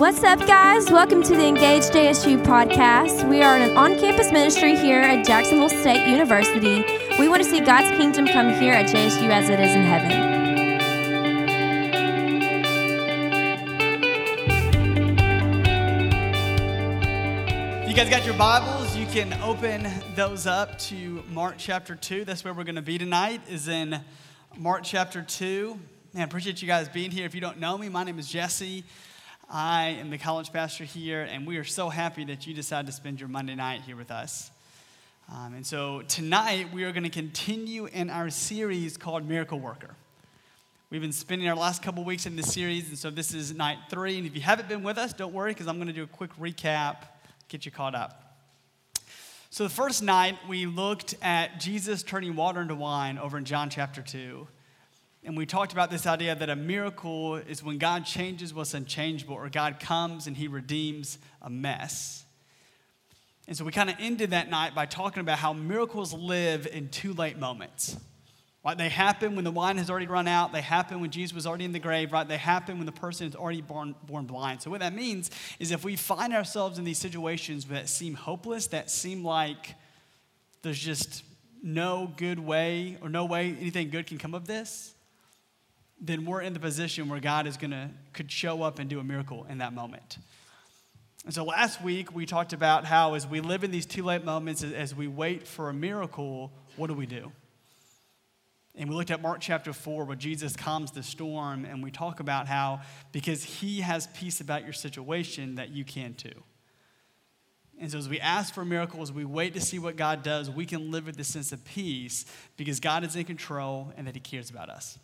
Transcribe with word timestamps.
What's 0.00 0.24
up, 0.24 0.38
guys? 0.46 0.90
Welcome 0.90 1.22
to 1.24 1.36
the 1.36 1.44
Engaged 1.44 1.92
JSU 1.92 2.42
podcast. 2.42 3.28
We 3.28 3.42
are 3.42 3.58
an 3.58 3.76
on 3.76 3.98
campus 3.98 4.32
ministry 4.32 4.74
here 4.74 5.02
at 5.02 5.26
Jacksonville 5.26 5.68
State 5.68 6.08
University. 6.08 6.82
We 7.18 7.28
want 7.28 7.42
to 7.42 7.50
see 7.50 7.60
God's 7.60 7.90
kingdom 7.98 8.26
come 8.26 8.48
here 8.48 8.72
at 8.72 8.86
JSU 8.86 9.28
as 9.28 9.50
it 9.50 9.60
is 9.60 9.72
in 9.72 9.82
heaven. 9.82 10.10
You 17.86 17.94
guys 17.94 18.08
got 18.08 18.24
your 18.24 18.36
Bibles? 18.38 18.96
You 18.96 19.04
can 19.04 19.34
open 19.42 19.86
those 20.14 20.46
up 20.46 20.78
to 20.78 21.22
Mark 21.30 21.56
chapter 21.58 21.94
2. 21.94 22.24
That's 22.24 22.42
where 22.42 22.54
we're 22.54 22.64
going 22.64 22.76
to 22.76 22.80
be 22.80 22.96
tonight, 22.96 23.42
is 23.50 23.68
in 23.68 24.00
Mark 24.56 24.80
chapter 24.82 25.20
2. 25.20 25.78
Man, 26.14 26.22
I 26.22 26.24
appreciate 26.24 26.62
you 26.62 26.68
guys 26.68 26.88
being 26.88 27.10
here. 27.10 27.26
If 27.26 27.34
you 27.34 27.42
don't 27.42 27.60
know 27.60 27.76
me, 27.76 27.90
my 27.90 28.02
name 28.02 28.18
is 28.18 28.30
Jesse. 28.30 28.82
I 29.52 29.96
am 29.98 30.10
the 30.10 30.18
college 30.18 30.52
pastor 30.52 30.84
here, 30.84 31.22
and 31.22 31.44
we 31.44 31.56
are 31.56 31.64
so 31.64 31.88
happy 31.88 32.24
that 32.26 32.46
you 32.46 32.54
decided 32.54 32.86
to 32.86 32.92
spend 32.92 33.18
your 33.18 33.28
Monday 33.28 33.56
night 33.56 33.80
here 33.80 33.96
with 33.96 34.12
us. 34.12 34.48
Um, 35.28 35.54
and 35.54 35.66
so 35.66 36.02
tonight, 36.02 36.72
we 36.72 36.84
are 36.84 36.92
going 36.92 37.02
to 37.02 37.10
continue 37.10 37.86
in 37.86 38.10
our 38.10 38.30
series 38.30 38.96
called 38.96 39.28
Miracle 39.28 39.58
Worker. 39.58 39.90
We've 40.88 41.00
been 41.00 41.10
spending 41.10 41.48
our 41.48 41.56
last 41.56 41.82
couple 41.82 42.04
weeks 42.04 42.26
in 42.26 42.36
this 42.36 42.52
series, 42.52 42.90
and 42.90 42.96
so 42.96 43.10
this 43.10 43.34
is 43.34 43.52
night 43.52 43.78
three. 43.88 44.18
And 44.18 44.24
if 44.24 44.36
you 44.36 44.40
haven't 44.40 44.68
been 44.68 44.84
with 44.84 44.98
us, 44.98 45.12
don't 45.12 45.32
worry, 45.32 45.50
because 45.50 45.66
I'm 45.66 45.78
going 45.78 45.88
to 45.88 45.92
do 45.92 46.04
a 46.04 46.06
quick 46.06 46.30
recap, 46.36 46.98
get 47.48 47.66
you 47.66 47.72
caught 47.72 47.96
up. 47.96 48.36
So, 49.50 49.64
the 49.64 49.70
first 49.70 50.00
night, 50.00 50.38
we 50.48 50.66
looked 50.66 51.16
at 51.22 51.58
Jesus 51.58 52.04
turning 52.04 52.36
water 52.36 52.60
into 52.60 52.76
wine 52.76 53.18
over 53.18 53.36
in 53.36 53.44
John 53.44 53.68
chapter 53.68 54.00
2. 54.00 54.46
And 55.22 55.36
we 55.36 55.44
talked 55.44 55.72
about 55.72 55.90
this 55.90 56.06
idea 56.06 56.34
that 56.34 56.48
a 56.48 56.56
miracle 56.56 57.36
is 57.36 57.62
when 57.62 57.78
God 57.78 58.06
changes 58.06 58.54
what's 58.54 58.72
unchangeable, 58.72 59.34
or 59.34 59.50
God 59.50 59.78
comes 59.78 60.26
and 60.26 60.36
he 60.36 60.48
redeems 60.48 61.18
a 61.42 61.50
mess. 61.50 62.24
And 63.46 63.56
so 63.56 63.64
we 63.64 63.72
kind 63.72 63.90
of 63.90 63.96
ended 63.98 64.30
that 64.30 64.48
night 64.48 64.74
by 64.74 64.86
talking 64.86 65.20
about 65.20 65.38
how 65.38 65.52
miracles 65.52 66.14
live 66.14 66.66
in 66.66 66.88
too 66.88 67.12
late 67.12 67.38
moments. 67.38 67.96
Right? 68.64 68.76
They 68.76 68.90
happen 68.90 69.36
when 69.36 69.44
the 69.44 69.50
wine 69.50 69.78
has 69.78 69.88
already 69.88 70.06
run 70.06 70.28
out. 70.28 70.52
They 70.52 70.60
happen 70.60 71.00
when 71.00 71.10
Jesus 71.10 71.34
was 71.34 71.46
already 71.46 71.64
in 71.64 71.72
the 71.72 71.78
grave, 71.78 72.12
right? 72.12 72.28
They 72.28 72.36
happen 72.36 72.76
when 72.76 72.84
the 72.84 72.92
person 72.92 73.26
is 73.26 73.34
already 73.34 73.62
born, 73.62 73.94
born 74.06 74.26
blind. 74.26 74.60
So 74.60 74.70
what 74.70 74.80
that 74.80 74.94
means 74.94 75.30
is 75.58 75.70
if 75.70 75.82
we 75.82 75.96
find 75.96 76.34
ourselves 76.34 76.78
in 76.78 76.84
these 76.84 76.98
situations 76.98 77.64
that 77.66 77.88
seem 77.88 78.14
hopeless, 78.14 78.66
that 78.68 78.90
seem 78.90 79.24
like 79.24 79.74
there's 80.62 80.78
just 80.78 81.24
no 81.62 82.12
good 82.18 82.38
way 82.38 82.98
or 83.00 83.08
no 83.08 83.24
way 83.24 83.56
anything 83.58 83.88
good 83.88 84.06
can 84.06 84.18
come 84.18 84.34
of 84.34 84.46
this, 84.46 84.94
then 86.00 86.24
we're 86.24 86.40
in 86.40 86.54
the 86.54 86.60
position 86.60 87.08
where 87.08 87.20
God 87.20 87.46
is 87.46 87.56
going 87.56 87.72
to 87.72 87.90
could 88.12 88.30
show 88.30 88.62
up 88.62 88.78
and 88.78 88.88
do 88.88 89.00
a 89.00 89.04
miracle 89.04 89.46
in 89.48 89.58
that 89.58 89.72
moment. 89.74 90.18
And 91.24 91.34
so 91.34 91.44
last 91.44 91.82
week 91.82 92.14
we 92.14 92.24
talked 92.24 92.52
about 92.52 92.86
how 92.86 93.14
as 93.14 93.26
we 93.26 93.40
live 93.40 93.62
in 93.62 93.70
these 93.70 93.86
too 93.86 94.02
late 94.02 94.24
moments, 94.24 94.64
as 94.64 94.94
we 94.94 95.06
wait 95.06 95.46
for 95.46 95.68
a 95.68 95.74
miracle, 95.74 96.50
what 96.76 96.86
do 96.86 96.94
we 96.94 97.06
do? 97.06 97.30
And 98.74 98.88
we 98.88 98.94
looked 98.94 99.10
at 99.10 99.20
Mark 99.20 99.40
chapter 99.40 99.72
4 99.72 100.04
where 100.04 100.16
Jesus 100.16 100.56
calms 100.56 100.92
the 100.92 101.02
storm, 101.02 101.66
and 101.66 101.82
we 101.82 101.90
talk 101.90 102.20
about 102.20 102.46
how 102.46 102.80
because 103.12 103.44
he 103.44 103.80
has 103.80 104.06
peace 104.14 104.40
about 104.40 104.64
your 104.64 104.72
situation, 104.72 105.56
that 105.56 105.70
you 105.70 105.84
can 105.84 106.14
too. 106.14 106.42
And 107.78 107.90
so, 107.90 107.98
as 107.98 108.08
we 108.08 108.20
ask 108.20 108.54
for 108.54 108.64
miracles, 108.64 109.10
we 109.10 109.24
wait 109.24 109.54
to 109.54 109.60
see 109.60 109.78
what 109.78 109.96
God 109.96 110.22
does, 110.22 110.50
we 110.50 110.66
can 110.66 110.90
live 110.90 111.06
with 111.06 111.16
the 111.16 111.24
sense 111.24 111.50
of 111.50 111.64
peace 111.64 112.26
because 112.56 112.78
God 112.78 113.04
is 113.04 113.16
in 113.16 113.24
control 113.24 113.92
and 113.96 114.06
that 114.06 114.14
he 114.14 114.20
cares 114.20 114.50
about 114.50 114.68
us. 114.68 114.98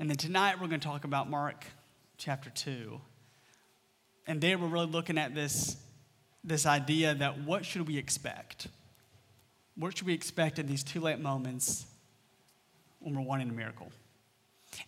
And 0.00 0.10
then 0.10 0.16
tonight 0.16 0.60
we're 0.60 0.66
going 0.66 0.80
to 0.80 0.86
talk 0.86 1.04
about 1.04 1.30
Mark 1.30 1.64
chapter 2.16 2.50
2. 2.50 3.00
And 4.26 4.40
there 4.40 4.58
we're 4.58 4.66
really 4.66 4.86
looking 4.86 5.18
at 5.18 5.34
this, 5.34 5.76
this 6.42 6.66
idea 6.66 7.14
that 7.14 7.42
what 7.42 7.64
should 7.64 7.86
we 7.86 7.96
expect? 7.96 8.66
What 9.76 9.96
should 9.96 10.06
we 10.06 10.14
expect 10.14 10.58
in 10.58 10.66
these 10.66 10.82
too 10.82 11.00
late 11.00 11.20
moments 11.20 11.86
when 12.98 13.14
we're 13.14 13.22
wanting 13.22 13.48
a 13.48 13.52
miracle? 13.52 13.92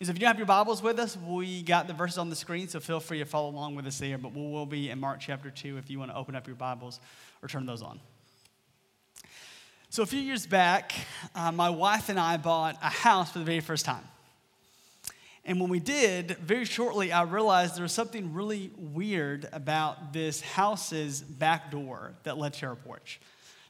Is 0.01 0.09
if 0.09 0.17
you 0.17 0.19
don't 0.19 0.27
have 0.27 0.37
your 0.37 0.45
Bibles 0.45 0.83
with 0.83 0.99
us, 0.99 1.17
we 1.25 1.63
got 1.63 1.87
the 1.87 1.93
verses 1.93 2.17
on 2.17 2.29
the 2.29 2.35
screen, 2.35 2.67
so 2.67 2.81
feel 2.81 2.99
free 2.99 3.19
to 3.19 3.25
follow 3.25 3.49
along 3.49 3.75
with 3.75 3.87
us 3.87 3.99
there. 3.99 4.17
But 4.17 4.33
we 4.33 4.41
will 4.41 4.65
be 4.65 4.89
in 4.89 4.99
Mark 4.99 5.21
chapter 5.21 5.49
2 5.49 5.77
if 5.77 5.89
you 5.89 5.99
want 5.99 6.11
to 6.11 6.17
open 6.17 6.35
up 6.35 6.47
your 6.47 6.57
Bibles 6.57 6.99
or 7.41 7.47
turn 7.47 7.65
those 7.65 7.81
on. 7.81 8.01
So, 9.89 10.03
a 10.03 10.05
few 10.05 10.19
years 10.19 10.45
back, 10.45 10.91
uh, 11.33 11.53
my 11.53 11.69
wife 11.69 12.09
and 12.09 12.19
I 12.19 12.35
bought 12.35 12.77
a 12.83 12.89
house 12.89 13.31
for 13.31 13.39
the 13.39 13.45
very 13.45 13.61
first 13.61 13.85
time. 13.85 14.03
And 15.47 15.61
when 15.61 15.69
we 15.69 15.79
did, 15.79 16.31
very 16.39 16.65
shortly, 16.65 17.13
I 17.13 17.23
realized 17.23 17.77
there 17.77 17.83
was 17.83 17.93
something 17.93 18.33
really 18.33 18.69
weird 18.77 19.47
about 19.53 20.11
this 20.11 20.41
house's 20.41 21.21
back 21.21 21.71
door 21.71 22.11
that 22.23 22.37
led 22.37 22.53
to 22.55 22.65
our 22.65 22.75
porch. 22.75 23.21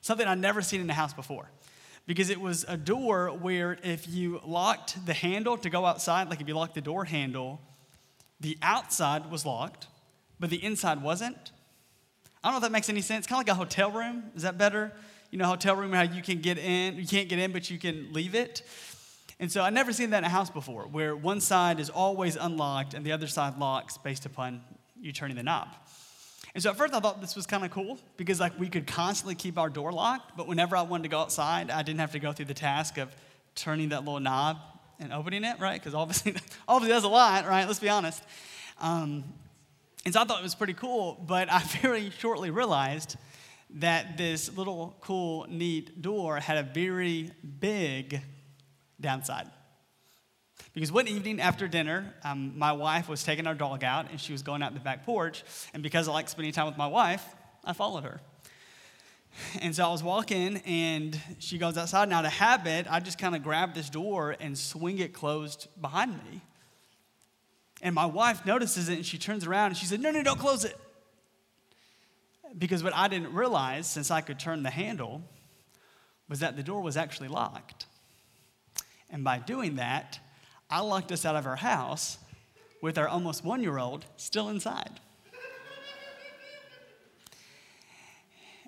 Something 0.02 0.28
I'd 0.28 0.40
never 0.40 0.64
seen 0.64 0.82
in 0.82 0.90
a 0.90 0.94
house 0.94 1.14
before. 1.14 1.52
Because 2.08 2.32
it 2.32 2.42
was 2.42 2.66
a 2.68 2.78
door 2.78 3.28
where 3.30 3.78
if 3.84 4.10
you 4.10 4.42
locked 4.44 5.06
the 5.06 5.14
handle 5.14 5.56
to 5.58 5.70
go 5.70 5.86
outside, 5.86 6.32
like 6.32 6.42
if 6.42 6.48
you 6.48 6.56
locked 6.56 6.74
the 6.74 6.82
door 6.82 7.06
handle, 7.06 7.62
the 8.40 8.58
outside 8.64 9.30
was 9.30 9.46
locked, 9.46 9.86
but 10.40 10.50
the 10.50 10.64
inside 10.64 11.04
wasn't. 11.04 11.52
I 12.44 12.48
don't 12.48 12.54
know 12.54 12.58
if 12.58 12.64
that 12.64 12.72
makes 12.72 12.90
any 12.90 13.02
sense. 13.02 13.28
Kind 13.28 13.40
of 13.40 13.48
like 13.48 13.56
a 13.56 13.58
hotel 13.58 13.92
room. 13.92 14.32
Is 14.36 14.42
that 14.42 14.58
better? 14.58 14.94
You 15.30 15.38
know, 15.38 15.46
hotel 15.46 15.76
room, 15.76 15.94
how 15.94 16.02
you 16.02 16.24
can 16.24 16.42
get 16.42 16.58
in, 16.58 16.96
you 16.96 17.06
can't 17.06 17.30
get 17.30 17.38
in, 17.38 17.52
but 17.52 17.70
you 17.70 17.78
can 17.78 18.14
leave 18.14 18.34
it. 18.34 18.64
And 19.40 19.52
so 19.52 19.62
I'd 19.62 19.74
never 19.74 19.94
seen 19.94 20.10
that 20.12 20.20
in 20.20 20.24
a 20.24 20.30
house 20.30 20.50
before, 20.50 20.84
where 20.84 21.16
one 21.16 21.42
side 21.42 21.80
is 21.80 21.90
always 21.90 22.36
unlocked 22.36 22.94
and 22.94 23.06
the 23.06 23.12
other 23.12 23.28
side 23.28 23.60
locks 23.60 23.98
based 23.98 24.26
upon 24.26 24.62
you 25.00 25.12
turning 25.12 25.38
the 25.38 25.44
knob. 25.44 25.70
And 26.56 26.64
so 26.64 26.72
at 26.72 26.76
first 26.76 26.94
I 26.94 27.00
thought 27.00 27.22
this 27.22 27.36
was 27.36 27.46
kind 27.46 27.64
of 27.64 27.70
cool 27.70 28.00
because 28.18 28.40
like 28.40 28.58
we 28.60 28.68
could 28.68 28.88
constantly 28.88 29.36
keep 29.36 29.60
our 29.60 29.70
door 29.70 29.92
locked, 29.92 30.36
but 30.36 30.48
whenever 30.48 30.76
I 30.76 30.82
wanted 30.82 31.04
to 31.04 31.10
go 31.10 31.20
outside, 31.20 31.70
I 31.70 31.84
didn't 31.84 32.00
have 32.00 32.14
to 32.14 32.20
go 32.20 32.32
through 32.32 32.46
the 32.46 32.56
task 32.56 32.98
of 32.98 33.16
turning 33.54 33.90
that 33.90 34.04
little 34.04 34.20
knob 34.20 34.58
and 35.00 35.14
opening 35.14 35.44
it, 35.44 35.60
right? 35.60 35.80
Because 35.80 35.94
obviously, 35.94 36.36
obviously 36.68 36.96
does 36.96 37.04
a 37.04 37.10
lot, 37.10 37.48
right? 37.48 37.68
Let's 37.68 37.80
be 37.80 37.90
honest. 37.90 38.24
Um, 38.82 39.24
and 40.04 40.14
so 40.14 40.22
I 40.22 40.24
thought 40.24 40.40
it 40.40 40.44
was 40.44 40.56
pretty 40.56 40.74
cool, 40.74 41.24
but 41.28 41.52
I 41.52 41.60
very 41.82 42.10
shortly 42.10 42.50
realized 42.50 43.18
that 43.76 44.18
this 44.18 44.56
little 44.58 44.96
cool, 45.02 45.46
neat 45.50 46.02
door 46.02 46.40
had 46.40 46.58
a 46.58 46.64
very 46.64 47.32
big 47.60 48.22
downside. 49.00 49.50
Because 50.74 50.92
one 50.92 51.08
evening 51.08 51.40
after 51.40 51.68
dinner, 51.68 52.14
um, 52.24 52.58
my 52.58 52.72
wife 52.72 53.10
was 53.10 53.24
taking 53.24 53.48
our 53.48 53.56
dog 53.56 53.84
out 53.84 54.12
and 54.12 54.20
she 54.20 54.32
was 54.32 54.42
going 54.42 54.62
out 54.62 54.74
the 54.74 54.80
back 54.80 55.06
porch. 55.06 55.44
And 55.74 55.82
because 55.82 56.08
I 56.08 56.12
like 56.12 56.30
spending 56.30 56.54
time 56.54 56.68
with 56.68 56.78
my 56.78 56.88
wife, 56.88 57.24
I 57.64 57.74
followed 57.74 58.04
her. 58.04 58.22
And 59.62 59.76
so 59.76 59.86
I 59.86 59.92
was 59.92 60.04
walking 60.04 60.58
and 60.66 61.20
she 61.40 61.58
goes 61.58 61.78
outside. 61.78 62.10
Now, 62.10 62.22
to 62.22 62.30
habit, 62.30 62.88
I 62.90 63.00
just 63.00 63.20
kind 63.20 63.36
of 63.36 63.44
grab 63.44 63.76
this 63.76 63.90
door 63.90 64.36
and 64.40 64.58
swing 64.58 65.00
it 65.00 65.14
closed 65.14 65.68
behind 65.80 66.14
me. 66.14 66.42
And 67.82 67.94
my 67.94 68.06
wife 68.06 68.46
notices 68.46 68.90
it 68.90 68.96
and 68.96 69.06
she 69.06 69.18
turns 69.18 69.46
around 69.46 69.68
and 69.68 69.78
she 69.78 69.86
said, 69.86 70.00
No, 70.00 70.10
no, 70.10 70.24
don't 70.24 70.40
close 70.40 70.66
it. 70.66 70.76
Because 72.58 72.84
what 72.84 72.96
I 72.96 73.08
didn't 73.08 73.34
realize, 73.34 73.88
since 73.88 74.10
I 74.10 74.22
could 74.22 74.40
turn 74.40 74.64
the 74.64 74.72
handle, 74.72 75.22
was 76.28 76.40
that 76.40 76.56
the 76.56 76.64
door 76.64 76.82
was 76.82 76.98
actually 76.98 77.28
locked. 77.28 77.86
And 79.10 79.24
by 79.24 79.40
doing 79.40 79.76
that, 79.76 80.20
I 80.70 80.82
locked 80.82 81.12
us 81.12 81.26
out 81.26 81.36
of 81.36 81.46
our 81.46 81.56
house 81.56 82.18
with 82.82 82.98
our 82.98 83.08
almost 83.08 83.44
one 83.44 83.62
year 83.62 83.78
old 83.78 84.06
still 84.18 84.50
inside. 84.50 85.00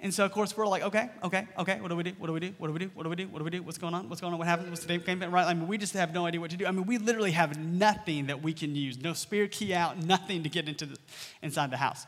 And 0.02 0.14
so, 0.14 0.24
of 0.24 0.32
course, 0.32 0.56
we're 0.56 0.66
like, 0.66 0.84
okay, 0.84 1.10
okay, 1.24 1.46
okay, 1.58 1.82
what 1.82 1.90
do 1.90 1.96
we 1.96 2.04
do? 2.04 2.14
What 2.18 2.28
do 2.28 2.34
we 2.34 2.40
do? 2.40 2.54
What 2.58 2.68
do 2.68 2.74
we 2.74 2.80
do? 2.80 2.92
What 2.94 3.04
do 3.04 3.10
we 3.10 3.16
do? 3.18 3.28
What 3.28 3.40
do 3.40 3.44
we 3.44 3.50
do? 3.50 3.62
What's 3.62 3.78
going 3.78 3.94
on? 3.94 4.08
What's 4.08 4.22
going 4.22 4.32
on? 4.32 4.40
What 4.40 4.48
happened? 4.48 4.70
What's 4.70 4.86
the 4.86 4.98
game 4.98 5.20
Right? 5.20 5.46
I 5.46 5.54
mean, 5.54 5.68
we 5.68 5.78
just 5.78 5.94
have 5.94 6.14
no 6.14 6.26
idea 6.26 6.40
what 6.40 6.52
to 6.52 6.58
do. 6.58 6.66
I 6.66 6.72
mean, 6.72 6.86
we 6.86 6.98
literally 6.98 7.32
have 7.32 7.58
nothing 7.58 8.28
that 8.28 8.42
we 8.42 8.54
can 8.54 8.76
use. 8.76 8.98
No 8.98 9.12
spare 9.12 9.48
key 9.48 9.74
out, 9.74 10.02
nothing 10.02 10.44
to 10.44 10.50
get 10.50 10.70
into 10.70 10.86
the, 10.86 10.98
inside 11.42 11.70
the 11.70 11.78
house. 11.78 12.06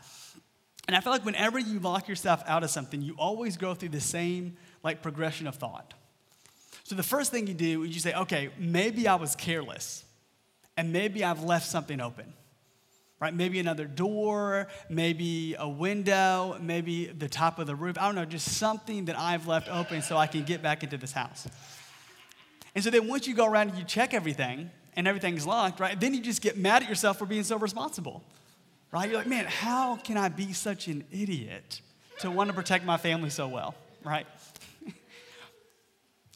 And 0.88 0.96
I 0.96 1.02
feel 1.02 1.12
like 1.12 1.26
whenever 1.26 1.60
you 1.60 1.80
lock 1.80 2.08
yourself 2.08 2.42
out 2.48 2.64
of 2.64 2.70
something, 2.70 3.02
you 3.02 3.16
always 3.18 3.58
go 3.58 3.74
through 3.74 3.90
the 3.90 4.02
same 4.02 4.56
like 4.84 5.02
progression 5.02 5.46
of 5.46 5.56
thought. 5.56 5.94
So 6.84 6.96
the 6.96 7.04
first 7.04 7.32
thing 7.32 7.48
you 7.48 7.54
do 7.54 7.84
is 7.84 7.94
you 7.94 8.00
say, 8.00 8.14
okay, 8.14 8.50
maybe 8.58 9.08
I 9.08 9.16
was 9.16 9.36
careless 9.36 10.04
and 10.78 10.92
maybe 10.92 11.24
I've 11.24 11.44
left 11.44 11.68
something 11.68 12.02
open. 12.02 12.34
Right? 13.20 13.34
Maybe 13.34 13.60
another 13.60 13.86
door, 13.86 14.68
maybe 14.90 15.56
a 15.60 15.70
window, 15.70 16.58
maybe 16.60 17.06
the 17.06 17.30
top 17.30 17.60
of 17.60 17.68
the 17.68 17.76
roof. 17.76 17.98
I 18.00 18.06
don't 18.06 18.16
know, 18.16 18.26
just 18.26 18.58
something 18.58 19.06
that 19.06 19.18
I've 19.18 19.48
left 19.48 19.70
open 19.70 20.02
so 20.02 20.18
I 20.18 20.26
can 20.26 20.44
get 20.44 20.64
back 20.64 20.82
into 20.84 20.98
this 20.98 21.12
house. 21.12 21.48
And 22.74 22.84
so 22.84 22.90
then 22.90 23.08
once 23.08 23.28
you 23.28 23.36
go 23.36 23.46
around 23.46 23.70
and 23.70 23.78
you 23.78 23.84
check 23.84 24.16
everything 24.16 24.72
and 24.96 25.08
everything's 25.08 25.46
locked, 25.46 25.80
right? 25.80 26.00
Then 26.00 26.16
you 26.16 26.22
just 26.22 26.42
get 26.42 26.58
mad 26.58 26.82
at 26.82 26.90
yourself 26.90 27.20
for 27.20 27.26
being 27.26 27.44
so 27.44 27.58
responsible. 27.58 28.24
Right? 28.92 29.10
You're 29.10 29.20
like, 29.20 29.28
man, 29.28 29.46
how 29.46 29.96
can 29.96 30.18
I 30.18 30.28
be 30.30 30.52
such 30.52 30.88
an 30.88 31.06
idiot 31.12 31.82
to 32.20 32.32
want 32.32 32.50
to 32.50 32.54
protect 32.54 32.86
my 32.86 32.98
family 32.98 33.30
so 33.30 33.48
well? 33.48 33.76
Right? 34.04 34.26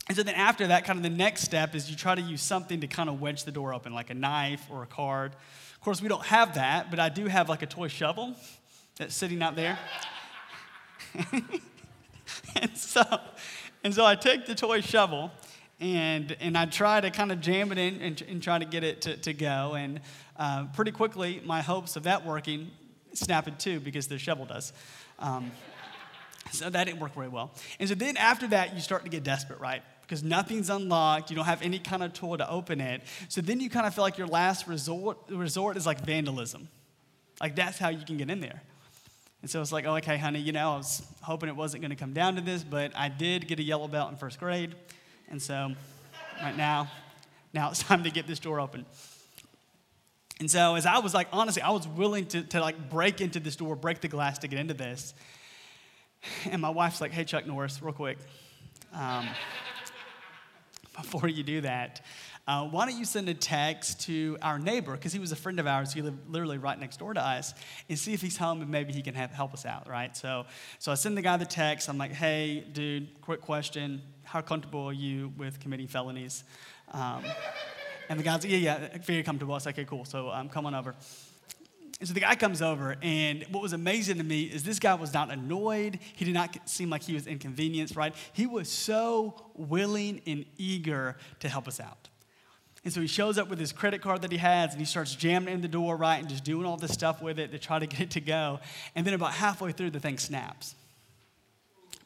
And 0.08 0.16
so 0.16 0.24
then 0.24 0.36
after 0.36 0.68
that, 0.68 0.86
kind 0.86 0.98
of 0.98 1.04
the 1.04 1.10
next 1.10 1.42
step 1.42 1.74
is 1.74 1.90
you 1.90 1.96
try 1.96 2.14
to 2.14 2.22
use 2.22 2.42
something 2.42 2.82
to 2.82 2.88
kind 2.88 3.10
of 3.10 3.20
wedge 3.20 3.44
the 3.44 3.52
door 3.52 3.74
open, 3.74 3.94
like 3.94 4.12
a 4.12 4.14
knife 4.14 4.66
or 4.70 4.84
a 4.84 4.88
card. 4.88 5.34
Of 5.34 5.82
course, 5.82 6.02
we 6.02 6.08
don't 6.08 6.26
have 6.26 6.56
that, 6.56 6.92
but 6.92 7.00
I 7.00 7.10
do 7.10 7.26
have 7.26 7.50
like 7.50 7.64
a 7.64 7.68
toy 7.68 7.88
shovel 7.88 8.36
that's 8.98 9.16
sitting 9.16 9.42
out 9.42 9.56
there. 9.56 9.80
and 12.56 12.78
so, 12.78 13.02
and 13.84 13.94
so 13.94 14.06
I 14.06 14.16
take 14.16 14.46
the 14.46 14.56
toy 14.56 14.82
shovel 14.82 15.32
and, 15.80 16.36
and 16.40 16.58
I 16.58 16.66
try 16.66 17.02
to 17.02 17.10
kind 17.10 17.32
of 17.32 17.42
jam 17.42 17.72
it 17.72 17.78
in 17.78 18.02
and, 18.02 18.22
and 18.22 18.44
try 18.44 18.60
to 18.60 18.66
get 18.66 18.84
it 18.84 19.02
to, 19.04 19.18
to 19.18 19.34
go. 19.34 19.74
And 19.74 20.02
uh, 20.38 20.66
pretty 20.74 20.92
quickly, 20.92 21.42
my 21.46 21.62
hopes 21.62 21.96
of 21.96 22.04
that 22.04 22.26
working 22.26 22.72
snap 23.14 23.48
in 23.48 23.56
two 23.56 23.80
because 23.80 24.08
the 24.08 24.20
shovel 24.20 24.46
does. 24.46 24.72
Um, 25.20 25.52
so 26.52 26.70
that 26.70 26.84
didn't 26.86 27.00
work 27.00 27.16
very 27.16 27.28
well. 27.28 27.52
And 27.80 27.90
so 27.90 27.96
then 27.96 28.18
after 28.18 28.48
that, 28.48 28.76
you 28.76 28.82
start 28.82 29.04
to 29.04 29.10
get 29.10 29.24
desperate, 29.24 29.60
right? 29.60 29.82
Because 30.06 30.24
nothing's 30.24 30.70
unlocked, 30.70 31.32
you 31.32 31.36
don't 31.36 31.46
have 31.46 31.64
any 31.64 31.80
kind 31.80 32.04
of 32.04 32.14
tool 32.14 32.38
to 32.38 32.48
open 32.48 32.80
it. 32.80 33.02
So 33.28 33.42
then 33.42 33.60
you 33.60 33.70
kind 33.70 33.88
of 33.88 33.96
feel 33.96 34.04
like 34.04 34.20
your 34.20 34.28
last 34.28 34.68
resort, 34.68 35.18
resort 35.30 35.78
is 35.78 35.86
like 35.86 36.06
vandalism. 36.06 36.68
Like 37.42 37.56
that's 37.56 37.80
how 37.80 37.90
you 37.90 38.06
can 38.06 38.18
get 38.18 38.30
in 38.30 38.40
there. 38.40 38.62
And 39.42 39.50
so 39.50 39.62
it's 39.62 39.72
like, 39.72 39.86
oh, 39.86 39.96
okay, 39.98 40.18
honey, 40.18 40.40
you 40.40 40.52
know, 40.52 40.74
I 40.74 40.78
was 40.78 41.06
hoping 41.22 41.50
it 41.50 41.56
wasn't 41.56 41.82
going 41.82 41.92
to 41.92 41.96
come 41.96 42.14
down 42.14 42.36
to 42.36 42.42
this, 42.42 42.64
but 42.64 42.96
I 42.96 43.10
did 43.10 43.48
get 43.48 43.60
a 43.60 43.64
yellow 43.64 43.88
belt 43.88 44.12
in 44.12 44.18
first 44.18 44.40
grade. 44.40 44.76
And 45.30 45.42
so 45.42 45.72
right 46.42 46.56
now, 46.56 46.90
now 47.54 47.70
it's 47.70 47.80
time 47.84 48.04
to 48.04 48.12
get 48.12 48.28
this 48.28 48.40
door 48.40 48.60
open. 48.60 48.86
And 50.40 50.52
so 50.52 50.76
as 50.76 50.86
I 50.86 51.00
was 51.00 51.14
like, 51.14 51.28
honestly, 51.32 51.62
I 51.62 51.70
was 51.70 51.88
willing 51.88 52.26
to, 52.28 52.42
to 52.44 52.60
like 52.60 52.90
break 52.90 53.22
into 53.22 53.40
this 53.40 53.56
door, 53.56 53.76
break 53.76 54.02
the 54.02 54.08
glass 54.08 54.40
to 54.40 54.48
get 54.48 54.60
into 54.60 54.74
this. 54.74 55.14
And 56.50 56.62
my 56.62 56.70
wife's 56.70 57.00
like, 57.00 57.12
hey, 57.12 57.24
Chuck 57.24 57.46
Norris, 57.46 57.82
real 57.82 57.94
quick. 57.94 58.18
Um, 58.94 59.28
before 60.96 61.28
you 61.28 61.44
do 61.44 61.62
that, 61.62 62.02
uh, 62.48 62.68
why 62.68 62.86
don't 62.86 62.98
you 62.98 63.06
send 63.06 63.28
a 63.28 63.34
text 63.34 64.02
to 64.02 64.38
our 64.42 64.60
neighbor, 64.60 64.92
because 64.92 65.12
he 65.12 65.20
was 65.20 65.32
a 65.32 65.36
friend 65.36 65.60
of 65.60 65.66
ours, 65.66 65.94
he 65.94 66.02
lived 66.02 66.30
literally 66.30 66.58
right 66.60 66.80
next 66.80 66.98
door 66.98 67.14
to 67.14 67.20
us, 67.20 67.54
and 67.90 67.98
see 67.98 68.14
if 68.14 68.22
he's 68.22 68.38
home 68.38 68.62
and 68.62 68.70
maybe 68.70 68.94
he 68.94 69.02
can 69.02 69.16
have, 69.16 69.32
help 69.32 69.54
us 69.54 69.66
out, 69.66 69.90
right? 69.90 70.16
So, 70.16 70.46
so 70.78 70.92
I 70.92 70.96
send 70.96 71.18
the 71.18 71.24
guy 71.24 71.38
the 71.38 71.46
text. 71.46 71.90
I'm 71.90 71.98
like, 71.98 72.12
hey, 72.12 72.64
dude, 72.72 73.20
quick 73.22 73.42
question. 73.42 74.02
How 74.24 74.42
comfortable 74.42 74.86
are 74.86 74.94
you 74.94 75.34
with 75.38 75.60
committing 75.60 75.88
felonies? 75.88 76.44
Um, 76.92 77.24
and 78.10 78.20
the 78.20 78.24
guy's 78.24 78.44
like, 78.44 78.52
yeah, 78.52 78.58
yeah, 78.58 78.98
very 79.00 79.24
comfortable. 79.24 79.56
I 79.56 79.58
like, 79.58 79.68
okay, 79.70 79.86
cool. 79.86 80.06
So 80.06 80.30
um, 80.30 80.50
come 80.50 80.68
on 80.68 80.76
over. 80.76 80.94
And 82.00 82.08
so 82.10 82.14
the 82.14 82.20
guy 82.20 82.36
comes 82.36 82.62
over, 82.62 82.98
and 83.02 83.46
what 83.52 83.64
was 83.64 83.72
amazing 83.72 84.18
to 84.18 84.24
me 84.24 84.44
is 84.44 84.64
this 84.64 84.80
guy 84.80 84.96
was 84.96 85.14
not 85.14 85.32
annoyed. 85.32 86.00
He 86.16 86.26
did 86.26 86.34
not 86.34 86.58
seem 86.68 86.90
like 86.90 87.04
he 87.04 87.14
was 87.14 87.26
inconvenienced, 87.26 87.96
right? 87.96 88.14
He 88.34 88.46
was 88.48 88.70
so 88.70 89.42
willing 89.54 90.22
and 90.28 90.46
eager 90.58 91.16
to 91.40 91.48
help 91.48 91.70
us 91.70 91.80
out. 91.80 92.10
And 92.84 92.94
so 92.94 93.00
he 93.00 93.08
shows 93.08 93.38
up 93.38 93.50
with 93.50 93.60
his 93.60 93.72
credit 93.72 94.02
card 94.02 94.22
that 94.24 94.32
he 94.32 94.38
has, 94.38 94.72
and 94.72 94.80
he 94.80 94.86
starts 94.86 95.16
jamming 95.16 95.54
in 95.54 95.62
the 95.62 95.70
door, 95.70 95.96
right, 95.96 96.20
and 96.20 96.28
just 96.28 96.44
doing 96.44 96.66
all 96.66 96.76
this 96.76 96.92
stuff 96.92 97.22
with 97.22 97.40
it 97.40 97.52
to 97.52 97.60
try 97.60 97.80
to 97.80 97.88
get 97.88 98.02
it 98.02 98.12
to 98.12 98.22
go. 98.22 98.60
And 98.94 99.08
then 99.08 99.14
about 99.14 99.32
halfway 99.32 99.72
through, 99.72 99.92
the 99.92 100.00
thing 100.02 100.18
snaps. 100.18 100.76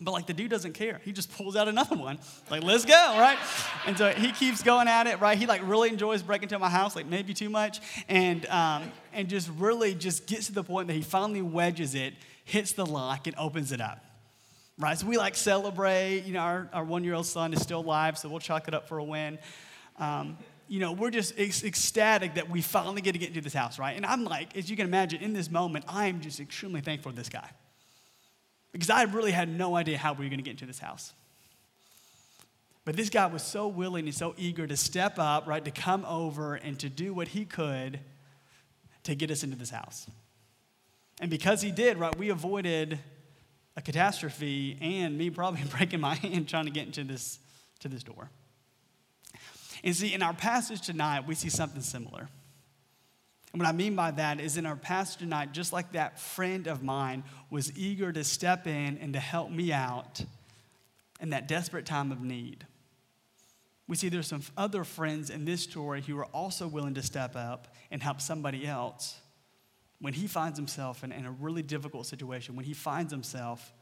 But 0.01 0.11
like 0.11 0.27
the 0.27 0.33
dude 0.33 0.49
doesn't 0.49 0.73
care. 0.73 1.01
He 1.03 1.11
just 1.11 1.31
pulls 1.35 1.57
out 1.57 1.67
another 1.67 1.97
one. 1.97 2.19
Like, 2.49 2.63
let's 2.63 2.85
go, 2.85 2.93
right? 2.93 3.37
And 3.85 3.97
so 3.97 4.11
he 4.11 4.31
keeps 4.31 4.63
going 4.63 4.87
at 4.87 5.07
it, 5.07 5.19
right? 5.19 5.37
He 5.37 5.45
like 5.45 5.61
really 5.65 5.89
enjoys 5.89 6.21
breaking 6.23 6.43
into 6.43 6.59
my 6.59 6.69
house, 6.69 6.95
like 6.95 7.05
maybe 7.05 7.33
too 7.33 7.49
much, 7.49 7.81
and 8.07 8.45
um, 8.47 8.91
and 9.11 9.27
just 9.27 9.49
really 9.57 9.93
just 9.93 10.25
gets 10.25 10.47
to 10.47 10.53
the 10.53 10.63
point 10.63 10.87
that 10.87 10.93
he 10.93 11.01
finally 11.01 11.41
wedges 11.41 11.95
it, 11.95 12.13
hits 12.45 12.71
the 12.71 12.85
lock, 12.85 13.27
and 13.27 13.35
opens 13.37 13.73
it 13.73 13.81
up. 13.81 14.05
Right? 14.77 14.97
So 14.97 15.05
we 15.05 15.17
like 15.17 15.35
celebrate. 15.35 16.23
You 16.25 16.33
know, 16.33 16.39
our, 16.39 16.69
our 16.71 16.83
one 16.85 17.03
year 17.03 17.15
old 17.15 17.25
son 17.25 17.51
is 17.51 17.61
still 17.61 17.81
alive, 17.81 18.17
so 18.17 18.29
we'll 18.29 18.39
chalk 18.39 18.69
it 18.69 18.73
up 18.73 18.87
for 18.87 18.99
a 18.99 19.03
win. 19.03 19.37
Um, 19.97 20.37
you 20.69 20.79
know, 20.79 20.93
we're 20.93 21.11
just 21.11 21.37
ecstatic 21.37 22.35
that 22.35 22.49
we 22.49 22.61
finally 22.61 23.01
get 23.01 23.13
to 23.13 23.17
get 23.17 23.29
into 23.29 23.41
this 23.41 23.53
house, 23.53 23.77
right? 23.77 23.97
And 23.97 24.05
I'm 24.05 24.23
like, 24.23 24.55
as 24.55 24.69
you 24.69 24.77
can 24.77 24.85
imagine, 24.85 25.21
in 25.21 25.33
this 25.33 25.51
moment, 25.51 25.83
I 25.89 26.05
am 26.05 26.21
just 26.21 26.39
extremely 26.39 26.79
thankful 26.79 27.11
for 27.11 27.17
this 27.17 27.27
guy 27.27 27.49
because 28.71 28.89
I 28.89 29.03
really 29.03 29.31
had 29.31 29.49
no 29.49 29.75
idea 29.75 29.97
how 29.97 30.13
we 30.13 30.25
were 30.25 30.29
going 30.29 30.39
to 30.39 30.43
get 30.43 30.51
into 30.51 30.65
this 30.65 30.79
house. 30.79 31.13
But 32.85 32.95
this 32.95 33.09
guy 33.09 33.27
was 33.27 33.43
so 33.43 33.67
willing 33.67 34.05
and 34.05 34.15
so 34.15 34.33
eager 34.37 34.65
to 34.65 34.77
step 34.77 35.15
up, 35.17 35.47
right, 35.47 35.63
to 35.63 35.71
come 35.71 36.05
over 36.05 36.55
and 36.55 36.79
to 36.79 36.89
do 36.89 37.13
what 37.13 37.29
he 37.29 37.45
could 37.45 37.99
to 39.03 39.15
get 39.15 39.31
us 39.31 39.43
into 39.43 39.55
this 39.55 39.69
house. 39.69 40.07
And 41.19 41.29
because 41.29 41.61
he 41.61 41.71
did, 41.71 41.97
right, 41.97 42.17
we 42.17 42.29
avoided 42.29 42.99
a 43.75 43.81
catastrophe 43.81 44.77
and 44.81 45.17
me 45.17 45.29
probably 45.29 45.63
breaking 45.77 45.99
my 45.99 46.15
hand 46.15 46.47
trying 46.47 46.65
to 46.65 46.71
get 46.71 46.85
into 46.85 47.03
this, 47.03 47.39
to 47.79 47.87
this 47.87 48.03
door. 48.03 48.29
And 49.83 49.95
see, 49.95 50.13
in 50.13 50.21
our 50.21 50.33
passage 50.33 50.81
tonight, 50.81 51.25
we 51.27 51.35
see 51.35 51.49
something 51.49 51.81
similar. 51.81 52.27
And 53.51 53.61
what 53.61 53.67
I 53.67 53.71
mean 53.71 53.95
by 53.95 54.11
that 54.11 54.39
is 54.39 54.57
in 54.57 54.65
our 54.65 54.75
passage 54.75 55.19
tonight, 55.19 55.53
just 55.53 55.73
like 55.73 55.93
that 55.93 56.19
friend 56.19 56.67
of 56.67 56.83
mine 56.83 57.23
was 57.49 57.75
eager 57.77 58.11
to 58.11 58.23
step 58.23 58.67
in 58.67 58.97
and 58.99 59.13
to 59.13 59.19
help 59.19 59.49
me 59.49 59.71
out 59.71 60.21
in 61.19 61.31
that 61.31 61.47
desperate 61.47 61.85
time 61.85 62.11
of 62.11 62.21
need. 62.21 62.65
We 63.87 63.95
see 63.95 64.09
there's 64.09 64.27
some 64.27 64.43
other 64.55 64.83
friends 64.83 65.31
in 65.31 65.45
this 65.45 65.61
story 65.61 66.01
who 66.01 66.17
are 66.19 66.25
also 66.25 66.67
willing 66.67 66.93
to 66.93 67.01
step 67.01 67.35
up 67.35 67.73
and 67.89 68.03
help 68.03 68.21
somebody 68.21 68.67
else 68.67 69.19
when 69.99 70.13
he 70.13 70.27
finds 70.27 70.57
himself 70.57 71.03
in, 71.03 71.11
in 71.11 71.25
a 71.25 71.31
really 71.31 71.63
difficult 71.63 72.05
situation, 72.05 72.55
when 72.55 72.65
he 72.65 72.73
finds 72.73 73.11
himself 73.11 73.73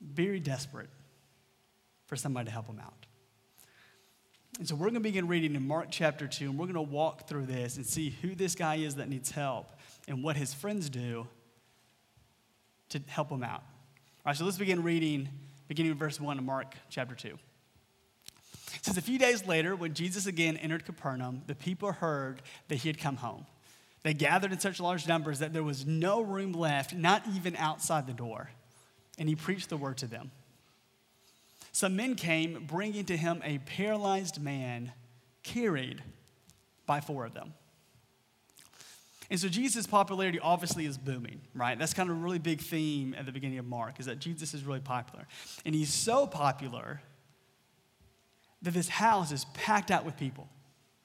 very 0.00 0.40
desperate 0.40 0.88
for 2.06 2.16
somebody 2.16 2.46
to 2.46 2.50
help 2.50 2.66
him 2.66 2.80
out. 2.80 3.06
And 4.58 4.66
so 4.66 4.74
we're 4.74 4.86
going 4.86 4.94
to 4.94 5.00
begin 5.00 5.28
reading 5.28 5.54
in 5.54 5.66
Mark 5.66 5.88
chapter 5.90 6.26
2, 6.26 6.46
and 6.46 6.58
we're 6.58 6.64
going 6.64 6.74
to 6.74 6.80
walk 6.80 7.28
through 7.28 7.44
this 7.44 7.76
and 7.76 7.84
see 7.84 8.16
who 8.22 8.34
this 8.34 8.54
guy 8.54 8.76
is 8.76 8.94
that 8.94 9.08
needs 9.08 9.30
help 9.30 9.66
and 10.08 10.24
what 10.24 10.36
his 10.36 10.54
friends 10.54 10.88
do 10.88 11.26
to 12.88 13.00
help 13.06 13.30
him 13.30 13.42
out. 13.42 13.60
All 13.60 14.30
right, 14.30 14.36
so 14.36 14.46
let's 14.46 14.56
begin 14.56 14.82
reading, 14.82 15.28
beginning 15.68 15.92
with 15.92 15.98
verse 15.98 16.18
1 16.18 16.38
of 16.38 16.44
Mark 16.44 16.74
chapter 16.88 17.14
2. 17.14 17.28
It 17.28 18.84
says, 18.84 18.96
A 18.96 19.02
few 19.02 19.18
days 19.18 19.46
later, 19.46 19.76
when 19.76 19.92
Jesus 19.92 20.26
again 20.26 20.56
entered 20.56 20.86
Capernaum, 20.86 21.42
the 21.46 21.54
people 21.54 21.92
heard 21.92 22.40
that 22.68 22.76
he 22.76 22.88
had 22.88 22.98
come 22.98 23.16
home. 23.16 23.44
They 24.04 24.14
gathered 24.14 24.52
in 24.52 24.60
such 24.60 24.80
large 24.80 25.06
numbers 25.06 25.40
that 25.40 25.52
there 25.52 25.64
was 25.64 25.84
no 25.84 26.22
room 26.22 26.52
left, 26.52 26.94
not 26.94 27.22
even 27.34 27.56
outside 27.56 28.06
the 28.06 28.14
door. 28.14 28.50
And 29.18 29.28
he 29.28 29.34
preached 29.34 29.68
the 29.68 29.76
word 29.76 29.98
to 29.98 30.06
them. 30.06 30.30
Some 31.76 31.94
men 31.94 32.14
came 32.14 32.64
bringing 32.66 33.04
to 33.04 33.18
him 33.18 33.42
a 33.44 33.58
paralyzed 33.58 34.40
man 34.40 34.94
carried 35.42 36.02
by 36.86 37.02
four 37.02 37.26
of 37.26 37.34
them. 37.34 37.52
And 39.28 39.38
so 39.38 39.50
Jesus' 39.50 39.86
popularity 39.86 40.40
obviously 40.40 40.86
is 40.86 40.96
booming, 40.96 41.42
right? 41.54 41.78
That's 41.78 41.92
kind 41.92 42.08
of 42.08 42.16
a 42.16 42.18
really 42.18 42.38
big 42.38 42.62
theme 42.62 43.14
at 43.18 43.26
the 43.26 43.30
beginning 43.30 43.58
of 43.58 43.66
Mark, 43.66 44.00
is 44.00 44.06
that 44.06 44.20
Jesus 44.20 44.54
is 44.54 44.64
really 44.64 44.80
popular. 44.80 45.26
And 45.66 45.74
he's 45.74 45.92
so 45.92 46.26
popular 46.26 47.02
that 48.62 48.72
this 48.72 48.88
house 48.88 49.30
is 49.30 49.44
packed 49.52 49.90
out 49.90 50.06
with 50.06 50.16
people 50.16 50.48